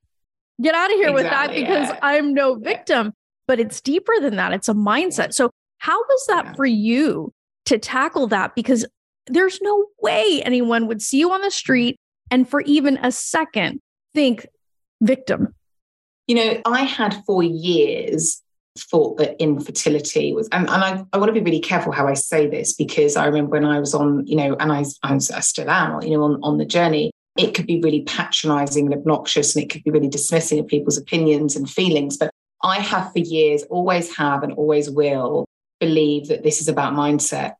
[0.60, 1.98] Get out of here exactly, with that because yeah.
[2.02, 3.12] I'm no victim.
[3.46, 4.52] but it's deeper than that.
[4.52, 5.34] It's a mindset.
[5.34, 6.52] So, how was that yeah.
[6.54, 7.32] for you
[7.66, 8.54] to tackle that?
[8.54, 8.86] Because
[9.26, 11.96] there's no way anyone would see you on the street
[12.30, 13.80] and for even a second
[14.14, 14.46] think
[15.00, 15.54] victim.
[16.26, 18.40] You know, I had for years
[18.78, 22.14] thought that infertility was, and, and I, I want to be really careful how I
[22.14, 25.30] say this because I remember when I was on, you know, and I, I, was,
[25.30, 28.94] I still am, you know, on, on the journey, it could be really patronizing and
[28.94, 32.16] obnoxious and it could be really dismissing of people's opinions and feelings.
[32.16, 32.30] But
[32.62, 35.46] I have for years, always have, and always will
[35.80, 37.54] believe that this is about mindset.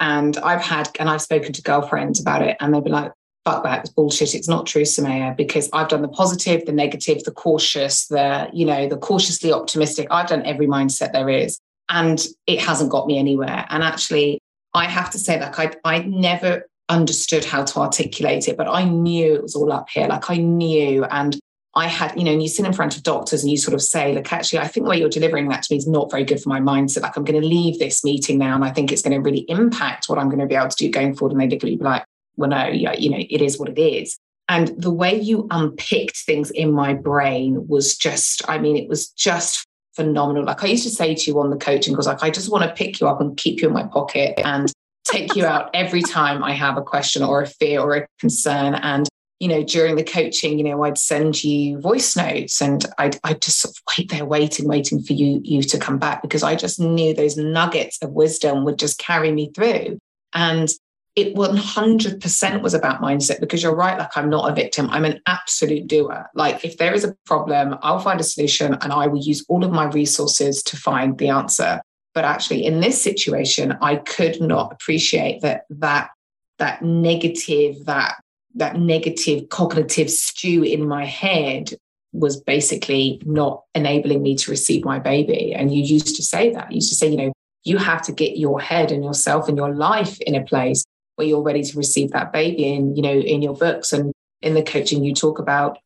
[0.00, 3.12] And I've had, and I've spoken to girlfriends about it, and they'll be like,
[3.44, 4.34] fuck that, it's bullshit.
[4.34, 8.64] It's not true, Somaya, because I've done the positive, the negative, the cautious, the, you
[8.64, 10.06] know, the cautiously optimistic.
[10.10, 11.58] I've done every mindset there is.
[11.88, 13.66] And it hasn't got me anywhere.
[13.70, 14.40] And actually,
[14.74, 18.84] I have to say, like, I, I never understood how to articulate it, but I
[18.84, 20.06] knew it was all up here.
[20.06, 21.04] Like, I knew.
[21.04, 21.38] And
[21.74, 23.82] I had, you know, and you sit in front of doctors and you sort of
[23.82, 26.24] say, look, actually, I think the way you're delivering that to me is not very
[26.24, 27.02] good for my mindset.
[27.02, 29.44] Like, I'm going to leave this meeting now and I think it's going to really
[29.48, 31.32] impact what I'm going to be able to do going forward.
[31.32, 32.04] And they at you like,
[32.36, 34.18] well, no, you know, it is what it is.
[34.48, 39.08] And the way you unpicked things in my brain was just, I mean, it was
[39.08, 40.44] just phenomenal.
[40.44, 42.64] Like I used to say to you on the coaching because like I just want
[42.64, 44.72] to pick you up and keep you in my pocket and
[45.10, 48.74] take you out every time I have a question or a fear or a concern.
[48.74, 49.08] And
[49.40, 53.40] you know, during the coaching, you know, I'd send you voice notes and I'd, I'd
[53.40, 56.56] just sort of wait there, waiting, waiting for you, you to come back because I
[56.56, 59.98] just knew those nuggets of wisdom would just carry me through.
[60.34, 60.68] And
[61.14, 63.98] it 100% was about mindset because you're right.
[63.98, 66.28] Like, I'm not a victim, I'm an absolute doer.
[66.34, 69.64] Like, if there is a problem, I'll find a solution and I will use all
[69.64, 71.80] of my resources to find the answer.
[72.18, 76.10] But actually, in this situation, I could not appreciate that that
[76.58, 78.16] that negative, that
[78.56, 81.74] that negative cognitive stew in my head
[82.12, 85.54] was basically not enabling me to receive my baby.
[85.54, 86.72] And you used to say that.
[86.72, 89.56] You used to say, you know, you have to get your head and yourself and
[89.56, 90.82] your life in a place
[91.14, 92.74] where you're ready to receive that baby.
[92.74, 95.78] And, you know, in your books and in the coaching, you talk about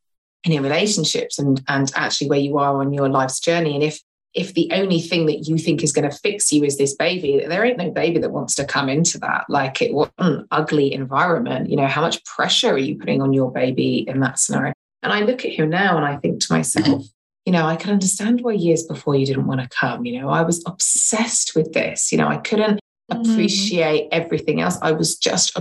[0.44, 3.74] in your relationships and and actually where you are on your life's journey.
[3.74, 4.00] And if
[4.34, 7.44] if the only thing that you think is going to fix you is this baby,
[7.46, 9.44] there ain't no baby that wants to come into that.
[9.48, 11.68] Like it, was an ugly environment.
[11.68, 14.72] You know, how much pressure are you putting on your baby in that scenario?
[15.02, 17.04] And I look at him now and I think to myself,
[17.44, 20.06] you know, I can understand why years before you didn't want to come.
[20.06, 22.10] You know, I was obsessed with this.
[22.10, 22.80] You know, I couldn't
[23.12, 23.32] mm.
[23.32, 24.78] appreciate everything else.
[24.80, 25.54] I was just,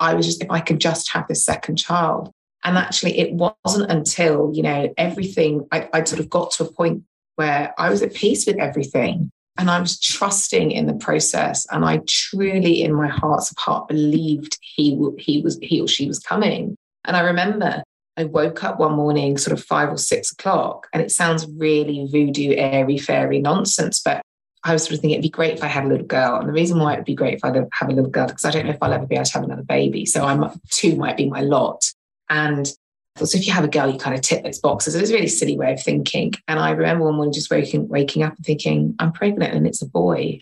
[0.00, 2.30] I was just, if I could just have this second child.
[2.64, 6.72] And actually, it wasn't until, you know, everything, I, I'd sort of got to a
[6.72, 7.04] point
[7.38, 11.66] where I was at peace with everything and I was trusting in the process.
[11.70, 16.08] And I truly, in my heart's of heart, believed he, he was he or she
[16.08, 16.74] was coming.
[17.04, 17.84] And I remember
[18.16, 22.08] I woke up one morning, sort of five or six o'clock, and it sounds really
[22.10, 24.20] voodoo, airy, fairy nonsense, but
[24.64, 26.40] I was sort of thinking it'd be great if I had a little girl.
[26.40, 28.44] And the reason why it would be great if I have a little girl, because
[28.44, 30.04] I don't know if I'll ever be able to have another baby.
[30.04, 31.92] So I'm two might be my lot.
[32.28, 32.68] And
[33.26, 34.94] so if you have a girl, you kind of tick those boxes.
[34.94, 36.34] It was a really silly way of thinking.
[36.46, 39.82] And I remember one morning just waking, waking up and thinking, I'm pregnant and it's
[39.82, 40.40] a boy.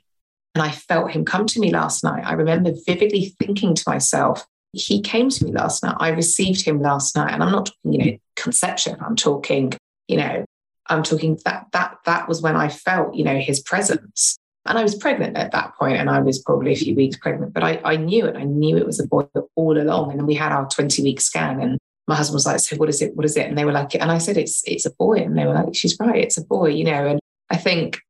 [0.55, 2.25] And I felt him come to me last night.
[2.25, 5.97] I remember vividly thinking to myself, he came to me last night.
[5.99, 7.33] I received him last night.
[7.33, 8.97] And I'm not talking, you know, conception.
[9.01, 9.73] I'm talking,
[10.09, 10.45] you know,
[10.89, 14.39] I'm talking that that that was when I felt, you know, his presence.
[14.67, 17.55] And I was pregnant at that point, and I was probably a few weeks pregnant,
[17.55, 18.37] but I, I knew it.
[18.37, 20.11] I knew it was a boy all along.
[20.11, 22.89] And then we had our 20 week scan, and my husband was like, "So what
[22.89, 23.17] is it?
[23.17, 25.37] What is it?" And they were like, and I said, "It's it's a boy," and
[25.37, 27.07] they were like, "She's right, it's a boy," you know.
[27.07, 28.01] And I think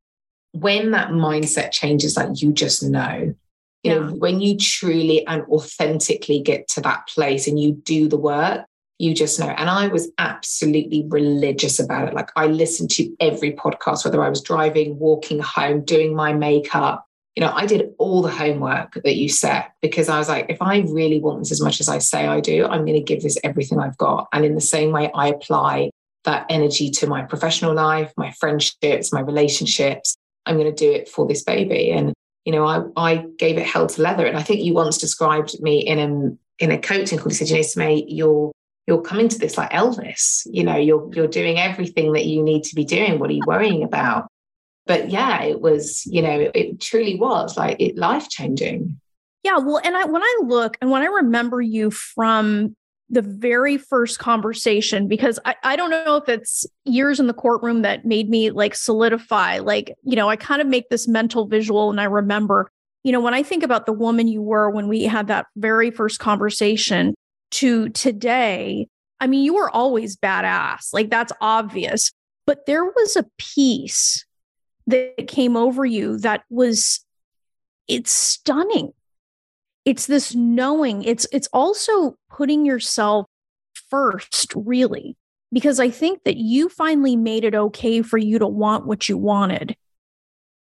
[0.52, 3.34] when that mindset changes, like you just know,
[3.82, 8.16] you know, when you truly and authentically get to that place and you do the
[8.16, 8.64] work,
[8.98, 9.48] you just know.
[9.48, 12.14] And I was absolutely religious about it.
[12.14, 17.05] Like I listened to every podcast, whether I was driving, walking home, doing my makeup.
[17.36, 20.62] You know, I did all the homework that you set because I was like, if
[20.62, 23.22] I really want this as much as I say I do, I'm going to give
[23.22, 24.28] this everything I've got.
[24.32, 25.90] And in the same way, I apply
[26.24, 30.16] that energy to my professional life, my friendships, my relationships.
[30.46, 31.92] I'm going to do it for this baby.
[31.92, 32.14] And,
[32.46, 34.26] you know, I, I gave it hell to leather.
[34.26, 37.28] And I think you once described me in a, in a coaching call.
[37.28, 38.50] You said, you know, Smay, you're
[38.86, 42.62] you're coming to this like Elvis, you know, you're you're doing everything that you need
[42.64, 43.18] to be doing.
[43.18, 44.28] What are you worrying about?
[44.86, 48.98] But yeah, it was, you know, it truly was like it life changing.
[49.42, 52.76] Yeah, well, and I when I look and when I remember you from
[53.08, 57.82] the very first conversation, because I, I don't know if it's years in the courtroom
[57.82, 61.90] that made me like solidify, like, you know, I kind of make this mental visual
[61.90, 62.68] and I remember,
[63.04, 65.92] you know, when I think about the woman you were when we had that very
[65.92, 67.14] first conversation,
[67.52, 68.88] to today,
[69.20, 70.92] I mean, you were always badass.
[70.92, 72.10] Like that's obvious.
[72.46, 74.25] But there was a piece
[74.86, 77.04] that came over you that was
[77.88, 78.92] it's stunning.
[79.84, 81.04] It's this knowing.
[81.04, 83.26] It's it's also putting yourself
[83.90, 85.16] first really
[85.52, 89.16] because i think that you finally made it okay for you to want what you
[89.16, 89.76] wanted.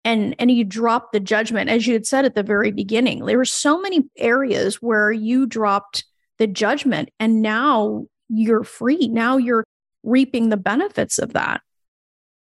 [0.05, 3.25] And and you dropped the judgment as you had said at the very beginning.
[3.25, 6.05] There were so many areas where you dropped
[6.39, 9.09] the judgment and now you're free.
[9.09, 9.65] Now you're
[10.03, 11.61] reaping the benefits of that.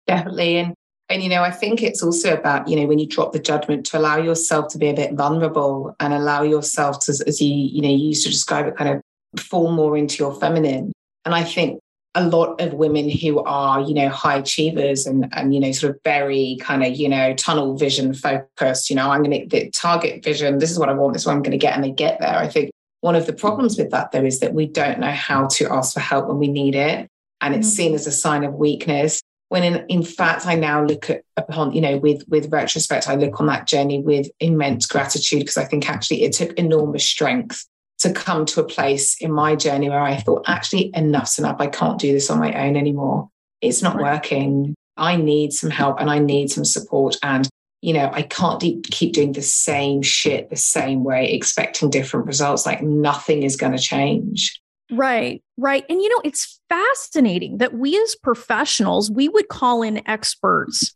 [0.07, 0.57] Definitely.
[0.57, 0.75] And
[1.09, 3.85] and you know i think it's also about you know when you drop the judgment
[3.87, 7.81] to allow yourself to be a bit vulnerable and allow yourself to as you you
[7.81, 10.93] know you used to describe it kind of fall more into your feminine.
[11.25, 11.81] And i think
[12.15, 15.95] a lot of women who are you know high achievers and and you know sort
[15.95, 19.71] of very kind of you know tunnel vision focused you know i'm going to the
[19.71, 21.85] target vision this is what i want this is what i'm going to get and
[21.85, 22.37] they get there.
[22.37, 25.47] I think one of the problems with that though is that we don't know how
[25.47, 27.07] to ask for help when we need it.
[27.41, 27.77] And it's mm-hmm.
[27.77, 31.73] seen as a sign of weakness when in, in fact i now look at upon
[31.73, 35.65] you know with with retrospect i look on that journey with immense gratitude because i
[35.65, 37.67] think actually it took enormous strength
[37.99, 41.57] to come to a place in my journey where i thought actually enough's enough.
[41.61, 43.31] I can't do this on my own anymore.
[43.61, 44.75] It's not working.
[44.97, 47.49] I need some help and i need some support and
[47.83, 52.27] you know i can't de- keep doing the same shit the same way expecting different
[52.27, 52.67] results.
[52.67, 55.85] Like nothing is going to change Right, right.
[55.89, 60.95] And you know, it's fascinating that we as professionals, we would call in experts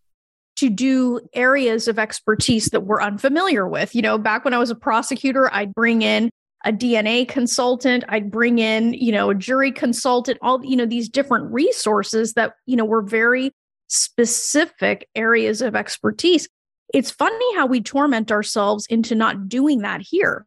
[0.56, 3.94] to do areas of expertise that we're unfamiliar with.
[3.94, 6.30] You know, back when I was a prosecutor, I'd bring in
[6.64, 11.08] a DNA consultant, I'd bring in, you know, a jury consultant, all, you know, these
[11.08, 13.52] different resources that, you know, were very
[13.88, 16.48] specific areas of expertise.
[16.92, 20.44] It's funny how we torment ourselves into not doing that here.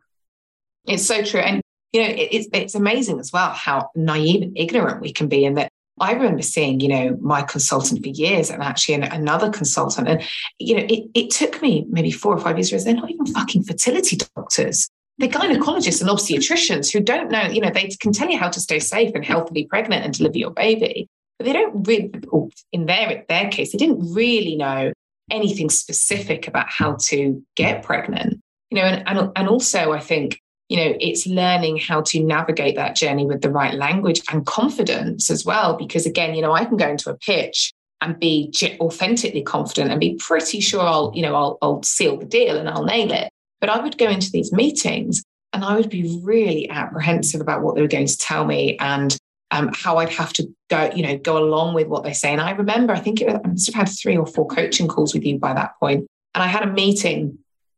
[0.85, 1.39] It's so true.
[1.39, 1.61] And
[1.93, 5.45] you know, it, it's, it's amazing as well how naive and ignorant we can be.
[5.45, 10.07] And that I remember seeing, you know, my consultant for years and actually another consultant.
[10.07, 10.23] And,
[10.59, 13.63] you know, it, it took me maybe four or five years, they're not even fucking
[13.63, 14.89] fertility doctors.
[15.19, 18.59] They're gynecologists and obstetricians who don't know, you know, they can tell you how to
[18.59, 21.07] stay safe and healthily pregnant and deliver your baby.
[21.37, 24.91] But they don't really, oh, in their, their case, they didn't really know
[25.29, 28.41] anything specific about how to get pregnant.
[28.71, 30.39] You know, and, and, and also I think
[30.73, 35.29] you know it's learning how to navigate that journey with the right language and confidence
[35.29, 39.43] as well because again you know i can go into a pitch and be authentically
[39.43, 42.85] confident and be pretty sure i'll you know I'll, I'll seal the deal and i'll
[42.85, 43.29] nail it
[43.61, 45.21] but i would go into these meetings
[45.53, 49.15] and i would be really apprehensive about what they were going to tell me and
[49.51, 52.31] um, how I'd have to go, you know, go along with what they say.
[52.31, 55.13] And I remember, I think it, I must have had three or four coaching calls
[55.13, 56.07] with you by that point.
[56.33, 57.37] And I had a meeting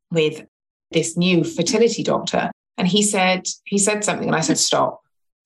[0.10, 0.46] with
[0.92, 5.02] this new fertility doctor, and he said, he said something, and I said, stop.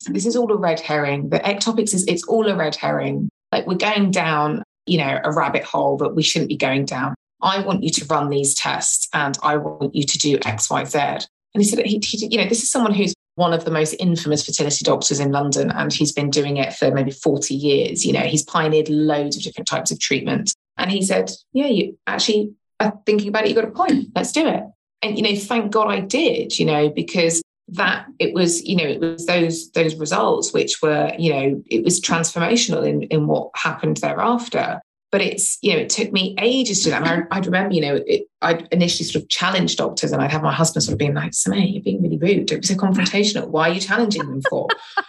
[0.08, 1.30] this is all a red herring.
[1.30, 3.30] The ectopics is it's all a red herring.
[3.52, 7.16] Like we're going down, you know, a rabbit hole that we shouldn't be going down.
[7.42, 10.84] I want you to run these tests and I want you to do X, Y,
[10.84, 11.00] Z.
[11.00, 13.94] And he said, he, he, you know, this is someone who's one of the most
[14.00, 18.06] infamous fertility doctors in London, and he's been doing it for maybe 40 years.
[18.06, 20.54] You know, he's pioneered loads of different types of treatment.
[20.78, 24.10] And he said, Yeah, you actually are thinking about it, you got a point.
[24.16, 24.64] Let's do it
[25.02, 28.84] and you know thank god i did you know because that it was you know
[28.84, 33.52] it was those those results which were you know it was transformational in in what
[33.56, 34.82] happened thereafter.
[35.12, 37.04] But it's you know it took me ages to that.
[37.04, 40.44] I I'd remember you know it, I'd initially sort of challenged doctors and I'd have
[40.44, 42.46] my husband sort of being like Samay you're being really rude.
[42.46, 43.48] Don't be so confrontational.
[43.48, 44.68] Why are you challenging them for?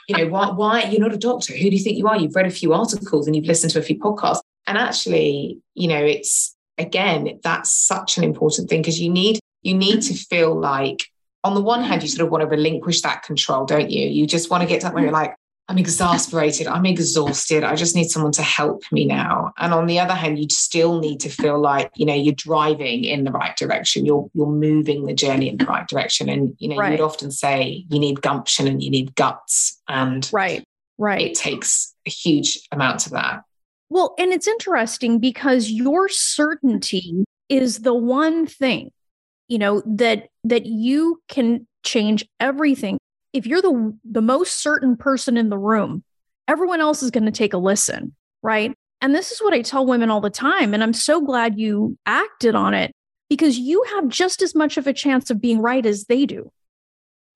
[0.08, 1.52] You know why why you're not a doctor.
[1.52, 2.16] Who do you think you are?
[2.16, 4.40] You've read a few articles and you've listened to a few podcasts.
[4.66, 9.74] And actually you know it's again that's such an important thing because you need you
[9.74, 11.04] need to feel like,
[11.42, 14.06] on the one hand, you sort of want to relinquish that control, don't you?
[14.06, 15.34] You just want to get to that point where you're like,
[15.70, 19.52] I'm exasperated, I'm exhausted, I just need someone to help me now.
[19.56, 23.04] And on the other hand, you still need to feel like, you know, you're driving
[23.04, 26.28] in the right direction, you're you're moving the journey in the right direction.
[26.28, 26.86] And you know, right.
[26.86, 29.80] you would often say you need gumption and you need guts.
[29.88, 30.64] And right,
[30.98, 31.28] right.
[31.28, 33.44] It takes a huge amount of that.
[33.90, 38.90] Well, and it's interesting because your certainty is the one thing
[39.50, 42.98] you know that that you can change everything.
[43.34, 46.02] If you're the the most certain person in the room
[46.50, 48.74] everyone else is going to take a listen right?
[49.02, 51.96] And this is what i tell women all the time and i'm so glad you
[52.06, 52.92] acted on it
[53.28, 56.50] because you have just as much of a chance of being right as they do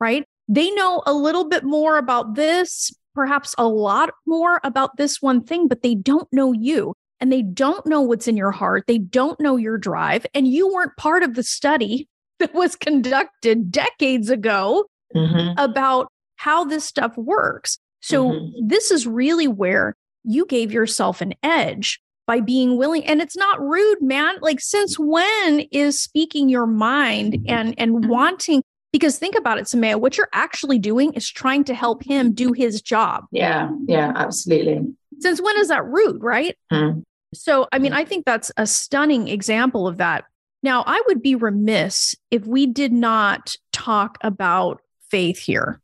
[0.00, 0.24] right?
[0.48, 5.42] They know a little bit more about this perhaps a lot more about this one
[5.42, 6.92] thing but they don't know you
[7.24, 8.84] and they don't know what's in your heart.
[8.86, 10.26] They don't know your drive.
[10.34, 12.06] And you weren't part of the study
[12.38, 14.84] that was conducted decades ago
[15.16, 15.58] mm-hmm.
[15.58, 17.78] about how this stuff works.
[18.00, 18.68] So, mm-hmm.
[18.68, 19.94] this is really where
[20.24, 24.98] you gave yourself an edge by being willing and it's not rude man like since
[24.98, 28.08] when is speaking your mind and and mm-hmm.
[28.08, 28.62] wanting
[28.92, 32.54] because think about it samaya what you're actually doing is trying to help him do
[32.54, 34.80] his job yeah yeah absolutely
[35.18, 37.00] since when is that rude right hmm.
[37.34, 40.24] So i mean i think that's a stunning example of that
[40.62, 44.80] now i would be remiss if we did not talk about
[45.10, 45.80] faith here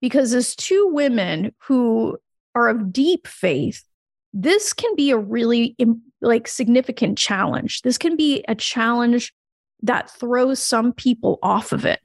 [0.00, 2.16] because as two women who
[2.54, 3.84] are of deep faith
[4.32, 5.76] this can be a really
[6.20, 7.82] like significant challenge.
[7.82, 9.32] This can be a challenge
[9.82, 12.00] that throws some people off of it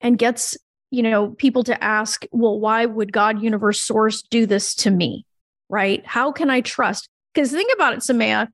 [0.00, 0.56] and gets,
[0.90, 5.24] you know, people to ask, well, why would God, universe, source do this to me?
[5.68, 6.04] Right?
[6.06, 7.08] How can I trust?
[7.38, 8.48] Because think about it, Samaya,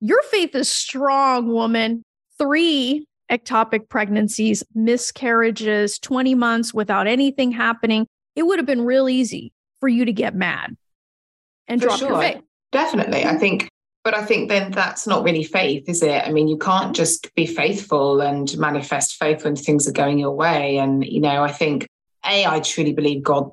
[0.00, 2.02] your faith is strong, woman.
[2.38, 8.06] Three ectopic pregnancies, miscarriages, 20 months without anything happening.
[8.34, 10.74] It would have been real easy for you to get mad
[11.68, 12.08] and For drop sure.
[12.08, 12.42] your faith.
[12.72, 13.22] Definitely.
[13.26, 13.68] I think,
[14.02, 16.26] but I think then that's not really faith, is it?
[16.26, 20.34] I mean, you can't just be faithful and manifest faith when things are going your
[20.34, 20.78] way.
[20.78, 21.86] And, you know, I think,
[22.26, 23.50] A, I truly believe God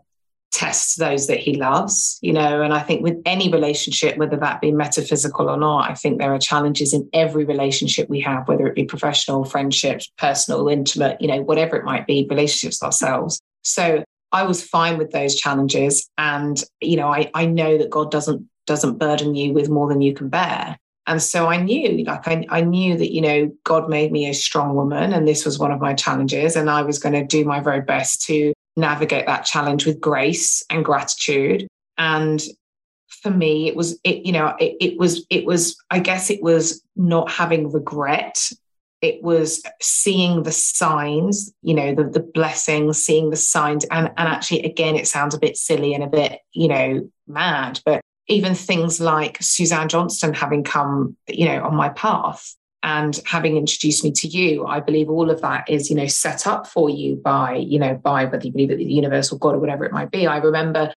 [0.51, 4.61] tests those that he loves, you know, and I think with any relationship, whether that
[4.61, 8.65] be metaphysical or not, I think there are challenges in every relationship we have, whether
[8.67, 13.39] it be professional, friendships, personal, intimate, you know, whatever it might be, relationships ourselves.
[13.63, 16.09] So I was fine with those challenges.
[16.17, 19.99] And, you know, I, I know that God doesn't doesn't burden you with more than
[20.01, 20.77] you can bear.
[21.07, 24.33] And so I knew, like, I, I knew that, you know, God made me a
[24.33, 26.55] strong woman, and this was one of my challenges.
[26.55, 30.63] And I was going to do my very best to navigate that challenge with grace
[30.69, 31.67] and gratitude.
[31.97, 32.41] And
[33.07, 36.41] for me, it was, it, you know, it, it was, it was, I guess it
[36.41, 38.49] was not having regret
[39.01, 44.27] it was seeing the signs you know the, the blessings seeing the signs and and
[44.27, 48.53] actually again it sounds a bit silly and a bit you know mad but even
[48.55, 54.11] things like suzanne johnston having come you know on my path and having introduced me
[54.11, 57.55] to you i believe all of that is you know set up for you by
[57.55, 60.11] you know by whether you believe that the universe or god or whatever it might
[60.11, 60.93] be i remember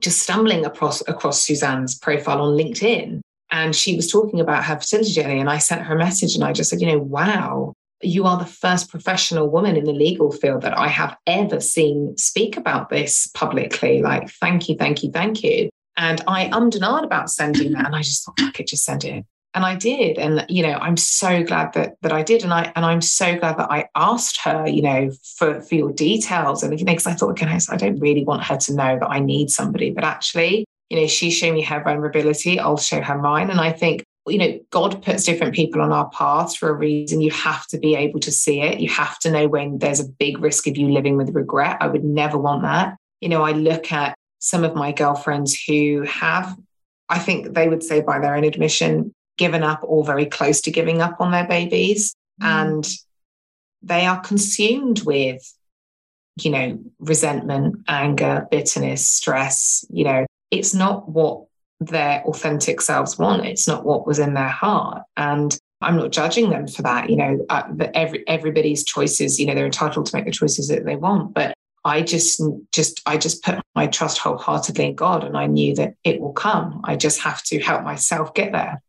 [0.00, 5.12] just stumbling across across suzanne's profile on linkedin and she was talking about her fertility
[5.12, 5.40] journey.
[5.40, 8.38] And I sent her a message and I just said, you know, wow, you are
[8.38, 12.90] the first professional woman in the legal field that I have ever seen speak about
[12.90, 14.02] this publicly.
[14.02, 15.68] Like, thank you, thank you, thank you.
[15.96, 17.86] And I ummed and about sending that.
[17.86, 19.24] And I just thought, I could just send it.
[19.52, 20.16] And I did.
[20.16, 22.44] And, you know, I'm so glad that that I did.
[22.44, 25.92] And I and I'm so glad that I asked her, you know, for, for your
[25.92, 26.62] details.
[26.62, 29.50] And because I thought, okay, I don't really want her to know that I need
[29.50, 29.90] somebody.
[29.90, 33.50] But actually, you know, she's showing me her vulnerability, I'll show her mine.
[33.50, 37.20] And I think, you know, God puts different people on our paths for a reason.
[37.20, 38.80] You have to be able to see it.
[38.80, 41.78] You have to know when there's a big risk of you living with regret.
[41.80, 42.96] I would never want that.
[43.20, 46.56] You know, I look at some of my girlfriends who have,
[47.08, 50.70] I think they would say by their own admission, given up or very close to
[50.70, 52.14] giving up on their babies.
[52.42, 52.46] Mm.
[52.46, 52.88] And
[53.82, 55.42] they are consumed with,
[56.42, 61.46] you know, resentment, anger, bitterness, stress, you know, it's not what
[61.80, 63.46] their authentic selves want.
[63.46, 65.04] It's not what was in their heart.
[65.16, 67.08] And I'm not judging them for that.
[67.08, 67.62] You know, uh,
[67.94, 69.40] every everybody's choices.
[69.40, 71.32] You know, they're entitled to make the choices that they want.
[71.32, 75.74] But I just, just, I just put my trust wholeheartedly in God, and I knew
[75.76, 76.82] that it will come.
[76.84, 78.82] I just have to help myself get there.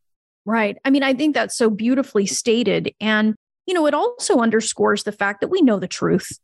[0.44, 0.76] Right.
[0.84, 3.34] I mean, I think that's so beautifully stated, and
[3.66, 6.38] you know, it also underscores the fact that we know the truth.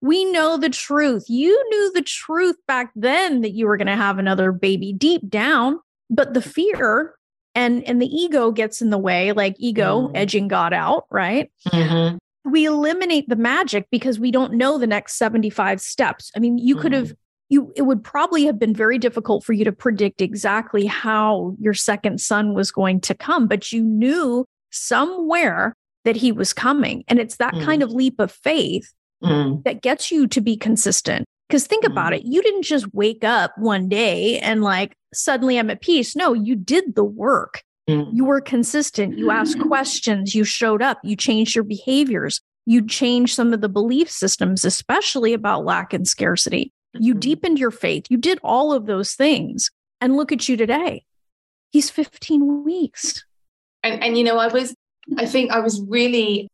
[0.00, 1.24] We know the truth.
[1.28, 5.28] You knew the truth back then that you were going to have another baby deep
[5.28, 5.80] down,
[6.10, 7.14] but the fear
[7.54, 10.12] and and the ego gets in the way, like ego mm.
[10.14, 11.50] edging God out, right?
[11.68, 12.18] Mm-hmm.
[12.50, 16.30] We eliminate the magic because we don't know the next 75 steps.
[16.36, 16.80] I mean, you mm.
[16.80, 17.16] could have mm.
[17.48, 21.74] You it would probably have been very difficult for you to predict exactly how your
[21.74, 25.74] second son was going to come, but you knew somewhere
[26.04, 27.04] that he was coming.
[27.08, 27.64] And it's that mm.
[27.64, 28.92] kind of leap of faith
[29.22, 29.62] mm.
[29.64, 31.26] that gets you to be consistent.
[31.48, 31.90] Because think mm.
[31.90, 36.16] about it, you didn't just wake up one day and like suddenly I'm at peace.
[36.16, 37.62] No, you did the work.
[37.88, 38.10] Mm.
[38.12, 39.18] You were consistent.
[39.18, 40.34] You asked questions.
[40.34, 40.98] You showed up.
[41.04, 42.40] You changed your behaviors.
[42.66, 46.72] You changed some of the belief systems, especially about lack and scarcity.
[47.00, 47.20] You mm-hmm.
[47.20, 48.06] deepened your faith.
[48.08, 49.70] You did all of those things.
[50.00, 51.04] And look at you today.
[51.70, 53.24] He's 15 weeks.
[53.82, 54.74] And, and you know, I was,
[55.16, 56.48] I think I was really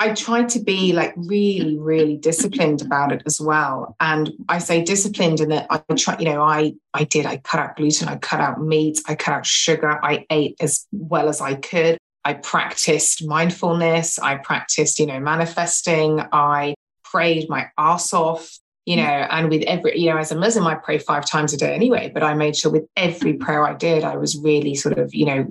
[0.00, 3.96] I tried to be like really, really disciplined about it as well.
[3.98, 7.60] And I say disciplined in that I try, you know, I I did, I cut
[7.60, 11.40] out gluten, I cut out meat, I cut out sugar, I ate as well as
[11.40, 11.98] I could.
[12.24, 18.58] I practiced mindfulness, I practiced, you know, manifesting, I prayed my ass off,
[18.88, 21.58] you know, and with every, you know, as a Muslim, I pray five times a
[21.58, 24.98] day anyway, but I made sure with every prayer I did, I was really sort
[24.98, 25.46] of, you know,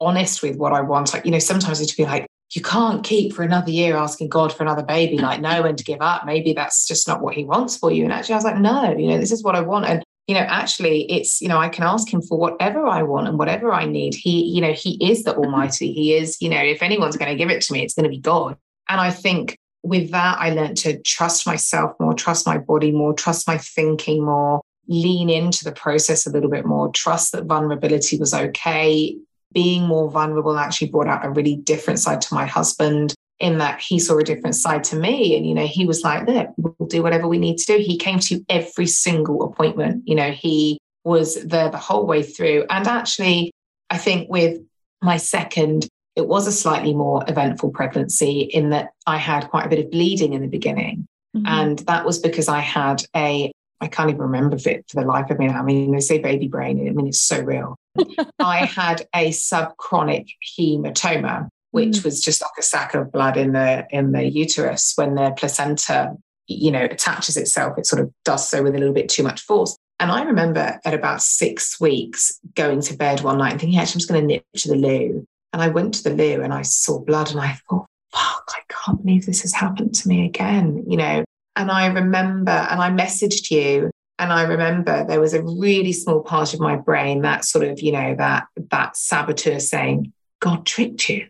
[0.00, 1.14] honest with what I want.
[1.14, 4.52] Like, you know, sometimes I'd be like, you can't keep for another year asking God
[4.52, 6.26] for another baby, like know when to give up.
[6.26, 8.02] Maybe that's just not what he wants for you.
[8.02, 9.86] And actually, I was like, no, you know, this is what I want.
[9.86, 13.28] And, you know, actually, it's, you know, I can ask him for whatever I want
[13.28, 14.16] and whatever I need.
[14.16, 15.92] He, you know, he is the Almighty.
[15.92, 18.10] He is, you know, if anyone's going to give it to me, it's going to
[18.10, 18.56] be God.
[18.88, 23.14] And I think with that, I learned to trust myself more, trust my body more,
[23.14, 28.18] trust my thinking more, lean into the process a little bit more, trust that vulnerability
[28.18, 29.16] was okay,
[29.52, 33.80] being more vulnerable actually brought out a really different side to my husband in that
[33.80, 35.36] he saw a different side to me.
[35.36, 37.82] And, you know, he was like, look, we'll do whatever we need to do.
[37.82, 40.02] He came to every single appointment.
[40.06, 42.66] You know, he was there the whole way through.
[42.68, 43.50] And actually,
[43.88, 44.60] I think with
[45.00, 49.68] my second, it was a slightly more eventful pregnancy in that I had quite a
[49.68, 51.06] bit of bleeding in the beginning.
[51.36, 51.46] Mm-hmm.
[51.46, 53.52] And that was because I had a
[53.82, 55.46] I can't even remember it for the life of me.
[55.46, 55.60] now.
[55.60, 56.86] I mean, they say baby brain.
[56.86, 57.76] I mean, it's so real.
[58.38, 60.26] I had a subchorionic
[60.58, 62.04] hematoma, which mm.
[62.04, 66.14] was just like a sack of blood in the in the uterus when the placenta,
[66.46, 67.78] you know, attaches itself.
[67.78, 69.76] It sort of does so with a little bit too much force.
[69.98, 73.92] And I remember at about six weeks going to bed one night and thinking, actually,
[73.92, 75.26] I'm just going to nip to the loo.
[75.52, 78.60] And I went to the loo and I saw blood and I thought, fuck, I
[78.68, 80.84] can't believe this has happened to me again.
[80.86, 81.24] You know,
[81.56, 86.20] and I remember, and I messaged you, and I remember there was a really small
[86.20, 91.08] part of my brain that sort of, you know, that that saboteur saying, God tricked
[91.08, 91.26] you.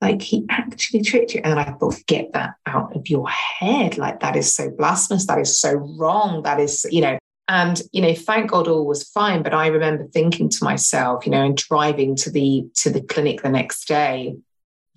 [0.00, 1.40] Like he actually tricked you.
[1.44, 3.96] And I thought, get that out of your head.
[3.96, 5.26] Like that is so blasphemous.
[5.26, 6.42] That is so wrong.
[6.42, 7.18] That is, you know,
[7.48, 9.42] and you know, thank God all was fine.
[9.42, 13.42] But I remember thinking to myself, you know, and driving to the to the clinic
[13.42, 14.36] the next day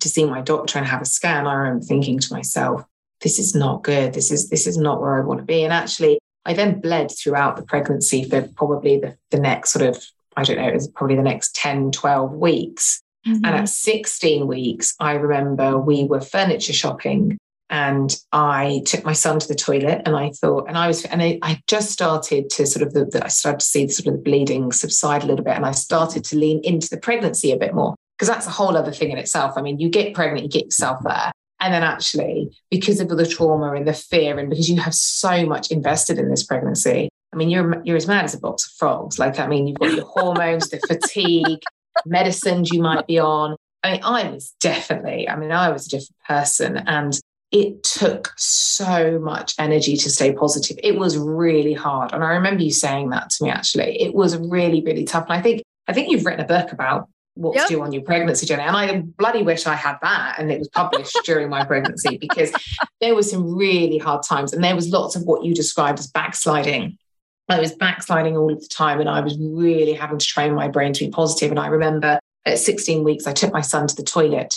[0.00, 1.46] to see my doctor and have a scan.
[1.46, 2.84] I remember thinking to myself,
[3.20, 4.12] this is not good.
[4.14, 5.64] This is this is not where I want to be.
[5.64, 10.02] And actually, I then bled throughout the pregnancy for probably the, the next sort of,
[10.36, 13.02] I don't know, it was probably the next 10, 12 weeks.
[13.26, 13.44] Mm-hmm.
[13.44, 17.36] And at 16 weeks, I remember we were furniture shopping
[17.68, 21.22] and I took my son to the toilet and I thought, and I was, and
[21.22, 24.06] I, I just started to sort of, the, the, I started to see the sort
[24.06, 25.56] of the bleeding subside a little bit.
[25.56, 28.76] And I started to lean into the pregnancy a bit more because that's a whole
[28.76, 29.54] other thing in itself.
[29.56, 31.32] I mean, you get pregnant, you get yourself there.
[31.60, 35.46] And then actually, because of the trauma and the fear, and because you have so
[35.46, 38.72] much invested in this pregnancy, I mean, you're you're as mad as a box of
[38.72, 39.18] frogs.
[39.18, 41.60] Like, I mean, you've got your hormones, the fatigue,
[42.04, 43.56] medicines you might be on.
[43.82, 46.76] I mean, I was definitely, I mean, I was a different person.
[46.76, 47.18] And
[47.52, 50.78] it took so much energy to stay positive.
[50.82, 52.12] It was really hard.
[52.12, 54.00] And I remember you saying that to me actually.
[54.02, 55.24] It was really, really tough.
[55.24, 57.68] And I think I think you've written a book about what yep.
[57.68, 58.62] to do on your pregnancy journey.
[58.62, 62.50] And I bloody wish I had that and it was published during my pregnancy because
[63.00, 66.08] there were some really hard times and there was lots of what you described as
[66.08, 66.98] backsliding.
[67.48, 70.66] I was backsliding all of the time and I was really having to train my
[70.66, 71.50] brain to be positive.
[71.50, 74.56] And I remember at 16 weeks, I took my son to the toilet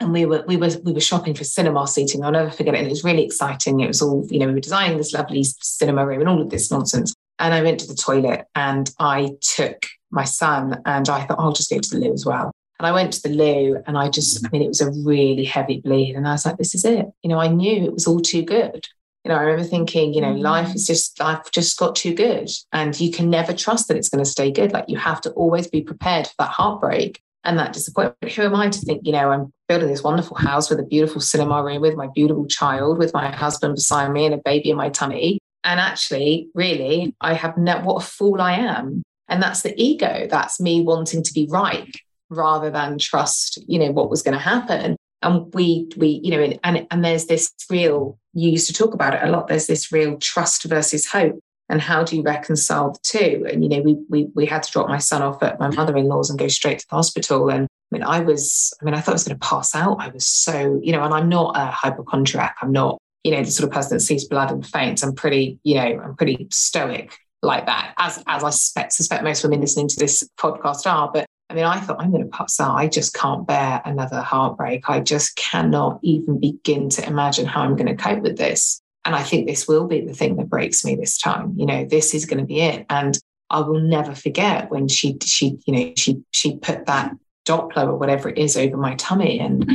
[0.00, 2.24] and we were we were we were shopping for cinema seating.
[2.24, 2.78] I'll never forget it.
[2.78, 3.80] And it was really exciting.
[3.80, 6.50] It was all, you know, we were designing this lovely cinema room and all of
[6.50, 7.14] this nonsense.
[7.38, 11.44] And I went to the toilet and I took my son and I thought, oh,
[11.44, 12.50] I'll just go to the loo as well.
[12.78, 15.44] And I went to the loo and I just, I mean, it was a really
[15.44, 16.16] heavy bleed.
[16.16, 17.06] And I was like, this is it.
[17.22, 18.86] You know, I knew it was all too good.
[19.24, 20.42] You know, I remember thinking, you know, mm.
[20.42, 22.50] life is just, life just got too good.
[22.72, 24.72] And you can never trust that it's going to stay good.
[24.72, 28.32] Like you have to always be prepared for that heartbreak and that disappointment.
[28.32, 31.20] Who am I to think, you know, I'm building this wonderful house with a beautiful
[31.20, 34.76] cinema room with my beautiful child, with my husband beside me and a baby in
[34.76, 35.38] my tummy.
[35.62, 39.02] And actually, really, I have ne- what a fool I am.
[39.28, 40.26] And that's the ego.
[40.30, 41.94] That's me wanting to be right
[42.28, 44.96] rather than trust, you know, what was going to happen.
[45.22, 49.14] And we, we, you know, and, and there's this real, you used to talk about
[49.14, 49.48] it a lot.
[49.48, 51.38] There's this real trust versus hope.
[51.68, 53.46] And how do you reconcile the two?
[53.50, 55.96] And, you know, we, we, we had to drop my son off at my mother
[55.96, 57.48] in law's and go straight to the hospital.
[57.48, 59.96] And I mean, I was, I mean, I thought I was going to pass out.
[60.00, 62.56] I was so, you know, and I'm not a hypochondriac.
[62.60, 65.02] I'm not, you know, the sort of person that sees blood and faints.
[65.02, 69.44] I'm pretty, you know, I'm pretty stoic like that, as as I suspect, suspect most
[69.44, 71.10] women listening to this podcast are.
[71.12, 72.74] But I mean, I thought I'm going to pass out.
[72.74, 74.88] I just can't bear another heartbreak.
[74.88, 78.80] I just cannot even begin to imagine how I'm going to cope with this.
[79.04, 81.54] And I think this will be the thing that breaks me this time.
[81.56, 82.86] You know, this is going to be it.
[82.88, 83.18] And
[83.50, 87.12] I will never forget when she she you know she she put that
[87.44, 89.74] Doppler or whatever it is over my tummy and mm-hmm.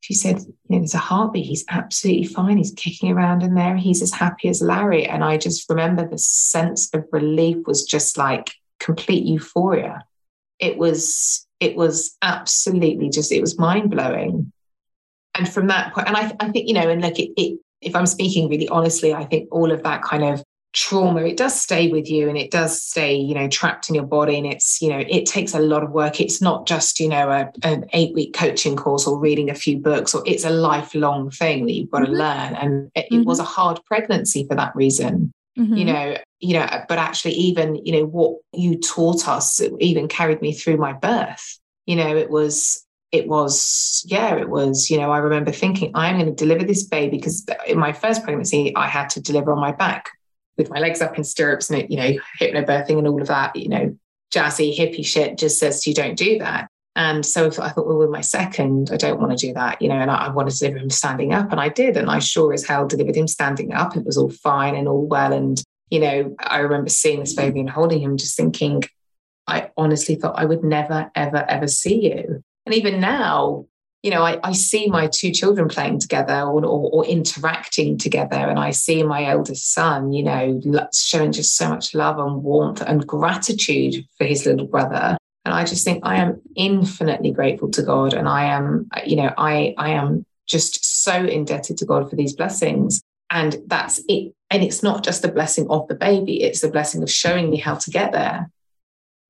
[0.00, 1.46] she said, you know, there's a heartbeat.
[1.46, 2.56] He's absolutely fine.
[2.56, 3.76] He's kicking around in there.
[3.76, 5.06] He's as happy as Larry.
[5.06, 10.04] And I just remember the sense of relief was just like complete euphoria.
[10.58, 14.52] It was, it was absolutely just, it was mind blowing.
[15.34, 17.94] And from that point, and I, I think, you know, and like it, it, if
[17.94, 21.88] I'm speaking really honestly, I think all of that kind of trauma it does stay
[21.88, 24.88] with you and it does stay you know trapped in your body and it's you
[24.88, 28.14] know it takes a lot of work it's not just you know a, an eight
[28.14, 31.90] week coaching course or reading a few books or it's a lifelong thing that you've
[31.90, 32.12] got mm-hmm.
[32.12, 33.20] to learn and it, mm-hmm.
[33.20, 35.74] it, was a hard pregnancy for that reason mm-hmm.
[35.74, 40.40] you know you know but actually even you know what you taught us even carried
[40.40, 45.10] me through my birth you know it was it was yeah it was you know
[45.10, 48.88] i remember thinking i'm going to deliver this baby because in my first pregnancy i
[48.88, 50.08] had to deliver on my back
[50.56, 53.68] with my legs up in stirrups and, you know, hypnobirthing and all of that, you
[53.68, 53.96] know,
[54.32, 56.68] jazzy hippie shit just says you don't do that.
[56.94, 59.88] And so I thought, well, with my second, I don't want to do that, you
[59.88, 61.50] know, and I, I wanted to deliver him standing up.
[61.50, 61.96] And I did.
[61.96, 63.96] And I sure as hell delivered him standing up.
[63.96, 65.32] It was all fine and all well.
[65.32, 68.82] And, you know, I remember seeing this baby and holding him, just thinking,
[69.46, 72.44] I honestly thought I would never, ever, ever see you.
[72.66, 73.66] And even now,
[74.02, 78.36] you know, I, I see my two children playing together or, or, or, interacting together,
[78.36, 82.80] and I see my eldest son, you know, showing just so much love and warmth
[82.80, 85.16] and gratitude for his little brother.
[85.44, 89.16] And I just think I am infinitely grateful to God, and I am, uh, you
[89.16, 93.02] know, I I am just so indebted to God for these blessings.
[93.30, 94.34] And that's it.
[94.50, 97.56] And it's not just the blessing of the baby; it's the blessing of showing me
[97.56, 98.50] how to get there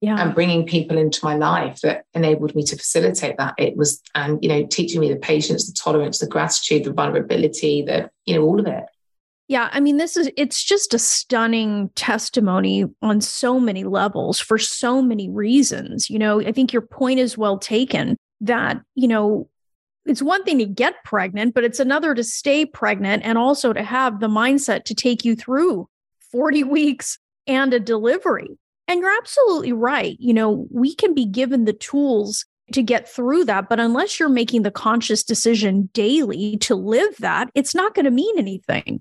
[0.02, 0.20] yeah.
[0.20, 3.54] and bringing people into my life that enabled me to facilitate that.
[3.56, 7.82] It was and you know teaching me the patience the tolerance the gratitude the vulnerability
[7.82, 8.84] the you know all of it.
[9.48, 14.58] Yeah i mean this is it's just a stunning testimony on so many levels for
[14.58, 16.10] so many reasons.
[16.10, 19.48] You know i think your point is well taken that you know
[20.04, 23.84] it's one thing to get pregnant but it's another to stay pregnant and also to
[23.84, 25.88] have the mindset to take you through
[26.32, 28.58] 40 weeks and a delivery
[28.92, 30.16] and you're absolutely right.
[30.20, 34.28] You know, we can be given the tools to get through that, but unless you're
[34.28, 39.00] making the conscious decision daily to live that, it's not going to mean anything.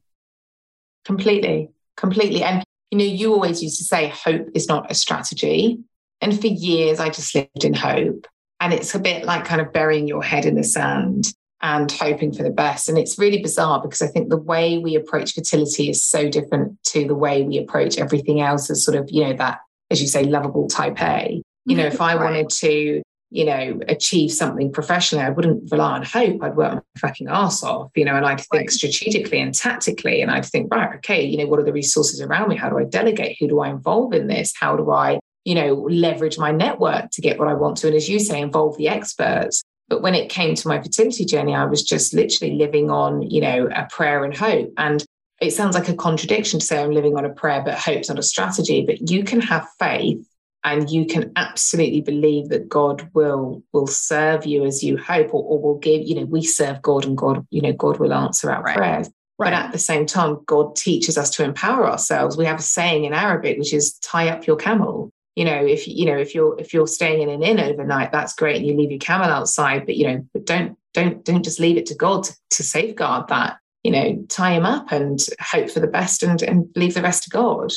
[1.04, 2.42] Completely, completely.
[2.42, 5.80] And, you know, you always used to say hope is not a strategy.
[6.22, 8.28] And for years, I just lived in hope.
[8.62, 12.34] And it's a bit like kind of burying your head in the sand and hoping
[12.34, 12.88] for the best.
[12.88, 16.82] And it's really bizarre because I think the way we approach fertility is so different
[16.86, 19.60] to the way we approach everything else as sort of, you know, that
[19.92, 21.42] as you say, lovable type A.
[21.66, 22.24] You know, if I right.
[22.24, 26.42] wanted to, you know, achieve something professionally, I wouldn't rely on hope.
[26.42, 28.72] I'd work my fucking ass off, you know, and I'd think right.
[28.72, 30.22] strategically and tactically.
[30.22, 32.56] And I'd think, right, okay, you know, what are the resources around me?
[32.56, 33.38] How do I delegate?
[33.40, 34.54] Who do I involve in this?
[34.60, 37.88] How do I, you know, leverage my network to get what I want to?
[37.88, 39.62] And as you say, involve the experts.
[39.88, 43.42] But when it came to my fertility journey, I was just literally living on, you
[43.42, 44.72] know, a prayer and hope.
[44.78, 45.06] And
[45.42, 48.20] it sounds like a contradiction to say I'm living on a prayer, but hope's not
[48.20, 48.86] a strategy.
[48.86, 50.26] But you can have faith
[50.64, 55.44] and you can absolutely believe that God will will serve you as you hope or,
[55.44, 58.52] or will give, you know, we serve God and God, you know, God will answer
[58.52, 58.78] our right.
[58.78, 59.10] prayers.
[59.40, 59.50] Right.
[59.50, 62.38] But at the same time, God teaches us to empower ourselves.
[62.38, 65.10] We have a saying in Arabic, which is tie up your camel.
[65.36, 68.36] You know, if you know, if you're if you're staying in an inn overnight, that's
[68.36, 68.58] great.
[68.58, 71.78] And you leave your camel outside, but you know, but don't don't don't just leave
[71.78, 75.80] it to God to, to safeguard that you know, tie him up and hope for
[75.80, 77.74] the best and, and leave the rest to God.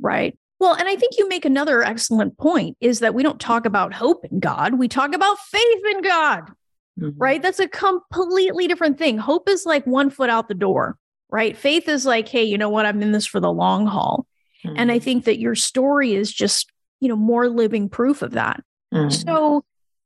[0.00, 0.36] Right.
[0.58, 3.92] Well, and I think you make another excellent point is that we don't talk about
[3.92, 6.50] hope in God, we talk about faith in God.
[6.98, 7.18] Mm-hmm.
[7.18, 7.42] Right?
[7.42, 9.18] That's a completely different thing.
[9.18, 10.96] Hope is like one foot out the door,
[11.28, 11.54] right?
[11.54, 12.86] Faith is like, hey, you know what?
[12.86, 14.26] I'm in this for the long haul.
[14.64, 14.76] Mm-hmm.
[14.78, 15.04] And I mm-hmm.
[15.04, 18.62] think that your story is just, you know, more living proof of that.
[18.94, 19.10] Mm-hmm.
[19.10, 19.64] So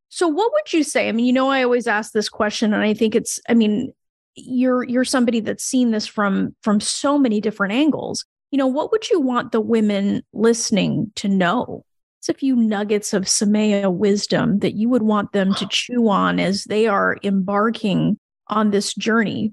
[0.08, 1.08] so what would you say?
[1.08, 3.92] I mean, you know, I always ask this question and I think it's I mean,
[4.34, 8.90] you're you're somebody that's seen this from from so many different angles you know what
[8.92, 11.84] would you want the women listening to know
[12.20, 16.38] it's a few nuggets of Samaya wisdom that you would want them to chew on
[16.38, 18.18] as they are embarking
[18.48, 19.52] on this journey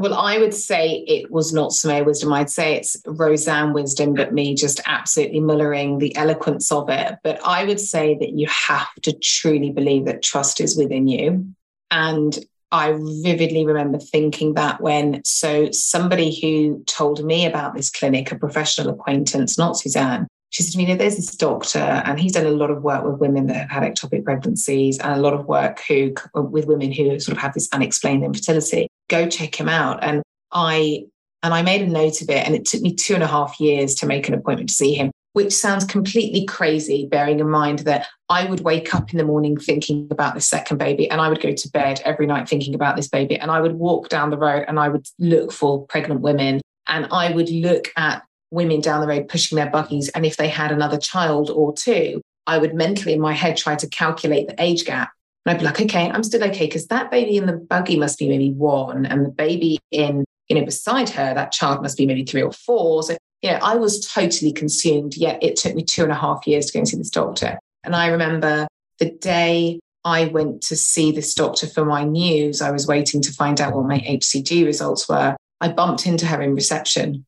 [0.00, 2.32] well, I would say it was not Samaya wisdom.
[2.32, 7.16] I'd say it's Rosanne wisdom, but me just absolutely mullering the eloquence of it.
[7.24, 11.52] But I would say that you have to truly believe that trust is within you.
[11.90, 12.38] And
[12.70, 18.38] I vividly remember thinking that when so somebody who told me about this clinic, a
[18.38, 22.32] professional acquaintance, not Suzanne, she said to me, you know, there's this doctor and he's
[22.32, 25.34] done a lot of work with women that have had ectopic pregnancies and a lot
[25.34, 28.88] of work who with women who sort of have this unexplained infertility.
[29.08, 30.02] Go check him out.
[30.02, 31.04] And I
[31.42, 32.46] and I made a note of it.
[32.46, 34.94] And it took me two and a half years to make an appointment to see
[34.94, 39.24] him which sounds completely crazy, bearing in mind that I would wake up in the
[39.24, 42.74] morning thinking about this second baby, and I would go to bed every night thinking
[42.74, 43.36] about this baby.
[43.36, 47.06] And I would walk down the road and I would look for pregnant women, and
[47.12, 50.08] I would look at women down the road pushing their buggies.
[50.08, 53.76] And if they had another child or two, I would mentally in my head try
[53.76, 55.12] to calculate the age gap.
[55.46, 58.18] And I'd be like, okay, I'm still okay, because that baby in the buggy must
[58.18, 62.06] be maybe one, and the baby in, you know, beside her, that child must be
[62.06, 63.04] maybe three or four.
[63.04, 66.46] So you know, I was totally consumed, yet it took me two and a half
[66.46, 67.58] years to go and see this doctor.
[67.84, 68.66] And I remember
[68.98, 73.32] the day I went to see this doctor for my news, I was waiting to
[73.32, 75.36] find out what my HCG results were.
[75.60, 77.26] I bumped into her in reception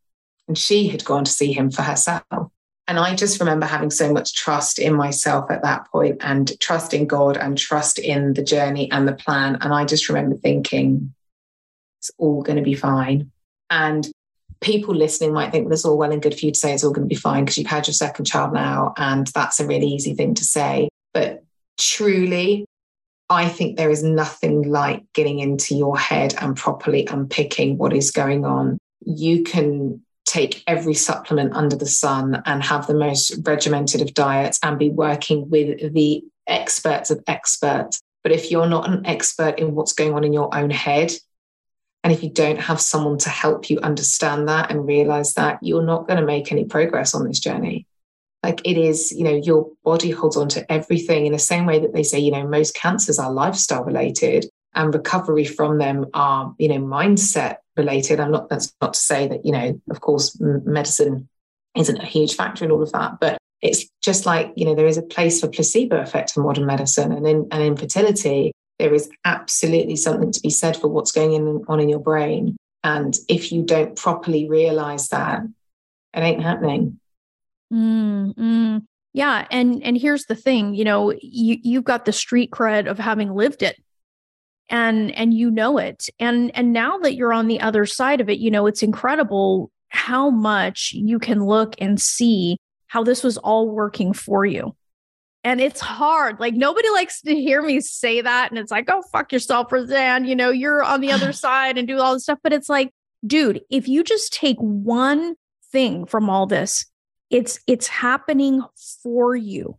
[0.49, 2.25] and she had gone to see him for herself.
[2.89, 6.93] And I just remember having so much trust in myself at that point and trust
[6.93, 9.59] in God and trust in the journey and the plan.
[9.61, 11.15] And I just remember thinking,
[12.01, 13.31] it's all going to be fine.
[13.71, 14.11] And
[14.61, 16.93] people listening might think there's all well and good for you to say it's all
[16.93, 18.93] going to be fine because you've had your second child now.
[18.97, 20.89] And that's a really easy thing to say.
[21.15, 21.43] But
[21.79, 22.67] truly,
[23.29, 28.11] I think there is nothing like getting into your head and properly unpicking what is
[28.11, 28.79] going on.
[29.01, 34.59] You can take every supplement under the sun and have the most regimented of diets
[34.63, 38.01] and be working with the experts of experts.
[38.23, 41.13] But if you're not an expert in what's going on in your own head,
[42.03, 45.85] and if you don't have someone to help you understand that and realize that, you're
[45.85, 47.87] not going to make any progress on this journey.
[48.43, 51.79] Like it is, you know, your body holds on to everything in the same way
[51.79, 56.55] that they say, you know, most cancers are lifestyle related and recovery from them are,
[56.59, 58.19] you know, mindset related.
[58.19, 61.29] I'm not, that's not to say that, you know, of course, medicine
[61.77, 64.87] isn't a huge factor in all of that, but it's just like, you know, there
[64.87, 68.95] is a place for placebo effect in modern medicine and in, and in fertility there
[68.95, 72.57] is absolutely something to be said for what's going in, on in your brain.
[72.83, 75.43] And if you don't properly realize that,
[76.15, 76.99] it ain't happening.
[77.71, 78.87] Mm.
[79.13, 82.99] Yeah, and and here's the thing, you know, you you've got the street cred of
[82.99, 83.77] having lived it,
[84.69, 88.31] and and you know it, and and now that you're on the other side of
[88.31, 92.57] it, you know, it's incredible how much you can look and see
[92.87, 94.75] how this was all working for you.
[95.43, 96.39] And it's hard.
[96.39, 98.51] Like nobody likes to hear me say that.
[98.51, 100.27] And it's like, oh, fuck yourself, Rosanne.
[100.27, 102.39] You know, you're on the other side and do all this stuff.
[102.43, 102.93] But it's like,
[103.27, 105.35] dude, if you just take one
[105.73, 106.85] thing from all this,
[107.31, 108.63] it's it's happening
[109.03, 109.79] for you.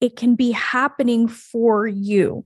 [0.00, 2.44] It can be happening for you.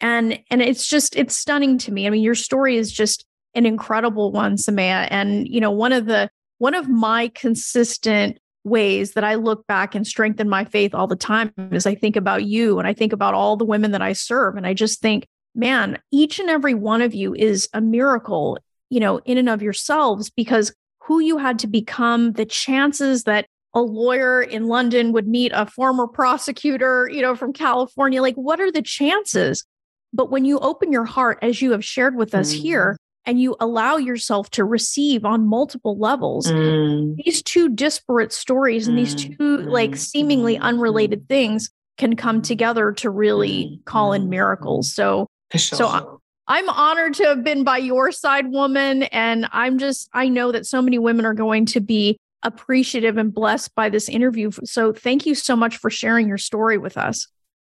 [0.00, 2.06] And and it's just it's stunning to me.
[2.06, 3.24] I mean, your story is just
[3.54, 5.06] an incredible one, Samaya.
[5.10, 8.38] And you know, one of the one of my consistent
[8.68, 12.16] ways that I look back and strengthen my faith all the time as I think
[12.16, 14.56] about you and I think about all the women that I serve.
[14.56, 18.58] And I just think, man, each and every one of you is a miracle,
[18.90, 23.46] you know, in and of yourselves because who you had to become, the chances that
[23.74, 28.22] a lawyer in London would meet a former prosecutor, you know, from California.
[28.22, 29.64] Like, what are the chances?
[30.12, 32.60] But when you open your heart, as you have shared with us mm.
[32.60, 32.98] here,
[33.28, 37.14] and you allow yourself to receive on multiple levels mm.
[37.22, 39.36] these two disparate stories and these mm.
[39.36, 40.62] two like seemingly mm.
[40.62, 45.78] unrelated things can come together to really call in miracles so sure.
[45.78, 46.20] so
[46.50, 49.02] I'm honored to have been by your side, woman.
[49.02, 53.34] And I'm just, I know that so many women are going to be appreciative and
[53.34, 54.50] blessed by this interview.
[54.64, 57.28] So thank you so much for sharing your story with us.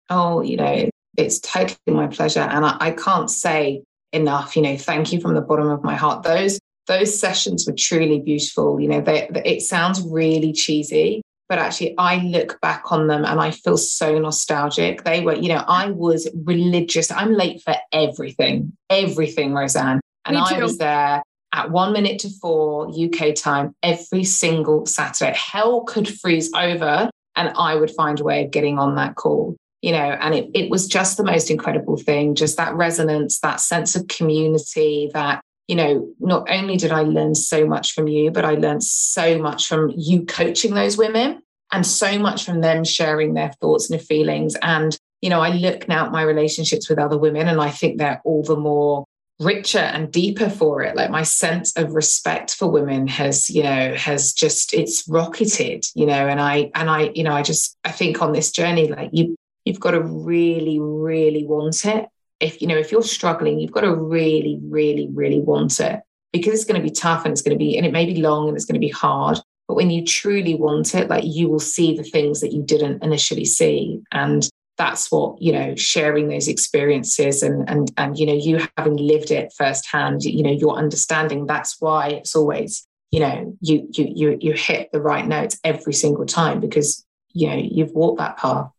[0.09, 2.41] Oh, you know, it's totally my pleasure.
[2.41, 3.83] And I, I can't say
[4.15, 4.55] enough.
[4.55, 6.23] You know, thank you from the bottom of my heart.
[6.23, 8.79] Those those sessions were truly beautiful.
[8.79, 13.25] You know, they, they, it sounds really cheesy, but actually, I look back on them
[13.25, 15.03] and I feel so nostalgic.
[15.03, 17.11] They were, you know, I was religious.
[17.11, 22.89] I'm late for everything, everything, Rosanne, and I was there at one minute to four
[22.89, 25.35] UK time every single Saturday.
[25.35, 29.55] Hell could freeze over, and I would find a way of getting on that call
[29.85, 33.59] you know, and it, it was just the most incredible thing, just that resonance, that
[33.59, 38.31] sense of community, that, you know, not only did I learn so much from you,
[38.31, 42.83] but I learned so much from you coaching those women and so much from them
[42.83, 44.55] sharing their thoughts and their feelings.
[44.63, 47.99] And, you know, I look now at my relationships with other women and I think
[47.99, 49.05] they're all the more
[49.39, 53.93] richer and deeper for it like my sense of respect for women has you know
[53.95, 57.91] has just it's rocketed you know and i and i you know i just i
[57.91, 62.07] think on this journey like you you've got to really, really want it.
[62.39, 66.01] If you know, if you're struggling, you've got to really, really, really want it
[66.31, 68.21] because it's going to be tough and it's going to be, and it may be
[68.21, 69.39] long and it's going to be hard.
[69.67, 73.03] But when you truly want it, like you will see the things that you didn't
[73.03, 74.01] initially see.
[74.11, 74.47] And
[74.77, 79.31] that's what, you know, sharing those experiences and and and you know, you having lived
[79.31, 84.37] it firsthand, you know, your understanding, that's why it's always, you know, you you you
[84.41, 88.69] you hit the right notes every single time because you know you've walked that path.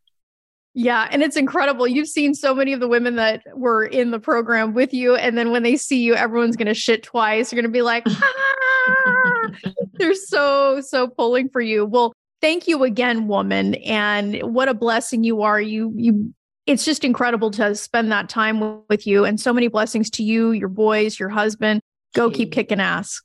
[0.79, 1.89] Yeah, and it's incredible.
[1.89, 5.39] You've seen so many of the women that were in the program with you, and
[5.39, 7.51] then when they see you, everyone's going to shit twice.
[7.51, 9.51] You're going to be like, ah!
[9.95, 11.87] they're so so pulling for you.
[11.87, 12.13] Well,
[12.43, 15.59] thank you again, woman, and what a blessing you are.
[15.59, 16.35] You you.
[16.67, 20.51] It's just incredible to spend that time with you, and so many blessings to you,
[20.51, 21.81] your boys, your husband.
[22.13, 23.23] Go keep kicking ass.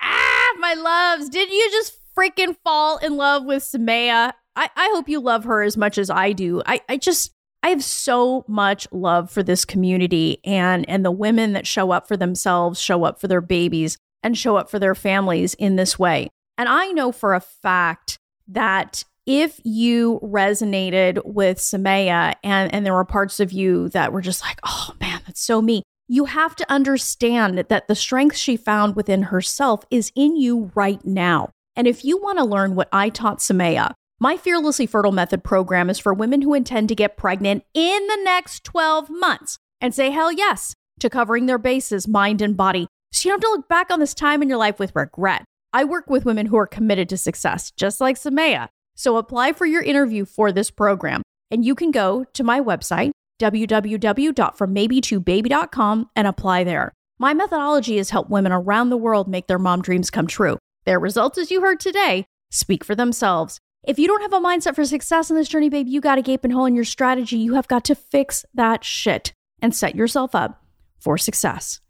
[0.00, 4.32] Ah, my loves, did you just freaking fall in love with Samaya.
[4.56, 6.62] I, I hope you love her as much as I do.
[6.64, 7.32] I, I just
[7.62, 12.06] I have so much love for this community and and the women that show up
[12.06, 15.98] for themselves, show up for their babies, and show up for their families in this
[15.98, 16.28] way.
[16.58, 22.94] And I know for a fact that if you resonated with Samaya and, and there
[22.94, 26.54] were parts of you that were just like, oh man, that's so me, you have
[26.56, 31.48] to understand that the strength she found within herself is in you right now.
[31.76, 33.92] And if you want to learn what I taught Samaya,
[34.24, 38.18] my Fearlessly Fertile Method program is for women who intend to get pregnant in the
[38.24, 42.86] next 12 months and say hell yes to covering their bases, mind and body.
[43.12, 45.44] So you don't have to look back on this time in your life with regret.
[45.74, 48.68] I work with women who are committed to success, just like Samaya.
[48.94, 51.20] So apply for your interview for this program.
[51.50, 53.10] And you can go to my website,
[53.42, 56.94] www.frommaybe2baby.com, and apply there.
[57.18, 60.56] My methodology has helped women around the world make their mom dreams come true.
[60.86, 63.60] Their results, as you heard today, speak for themselves.
[63.86, 66.22] If you don't have a mindset for success in this journey, babe, you got a
[66.22, 67.36] gaping hole in your strategy.
[67.36, 70.64] You have got to fix that shit and set yourself up
[70.98, 71.80] for success.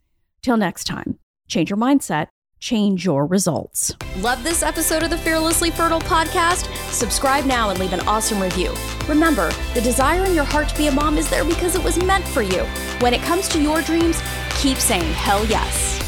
[0.43, 1.19] Till next time,
[1.49, 2.29] change your mindset
[2.65, 3.95] change your results.
[4.21, 6.65] Love this episode of the Fearlessly Fertile podcast?
[6.91, 8.73] Subscribe now and leave an awesome review.
[9.07, 12.03] Remember, the desire in your heart to be a mom is there because it was
[12.03, 12.65] meant for you.
[13.01, 14.23] When it comes to your dreams,
[14.57, 16.04] keep saying hell yes.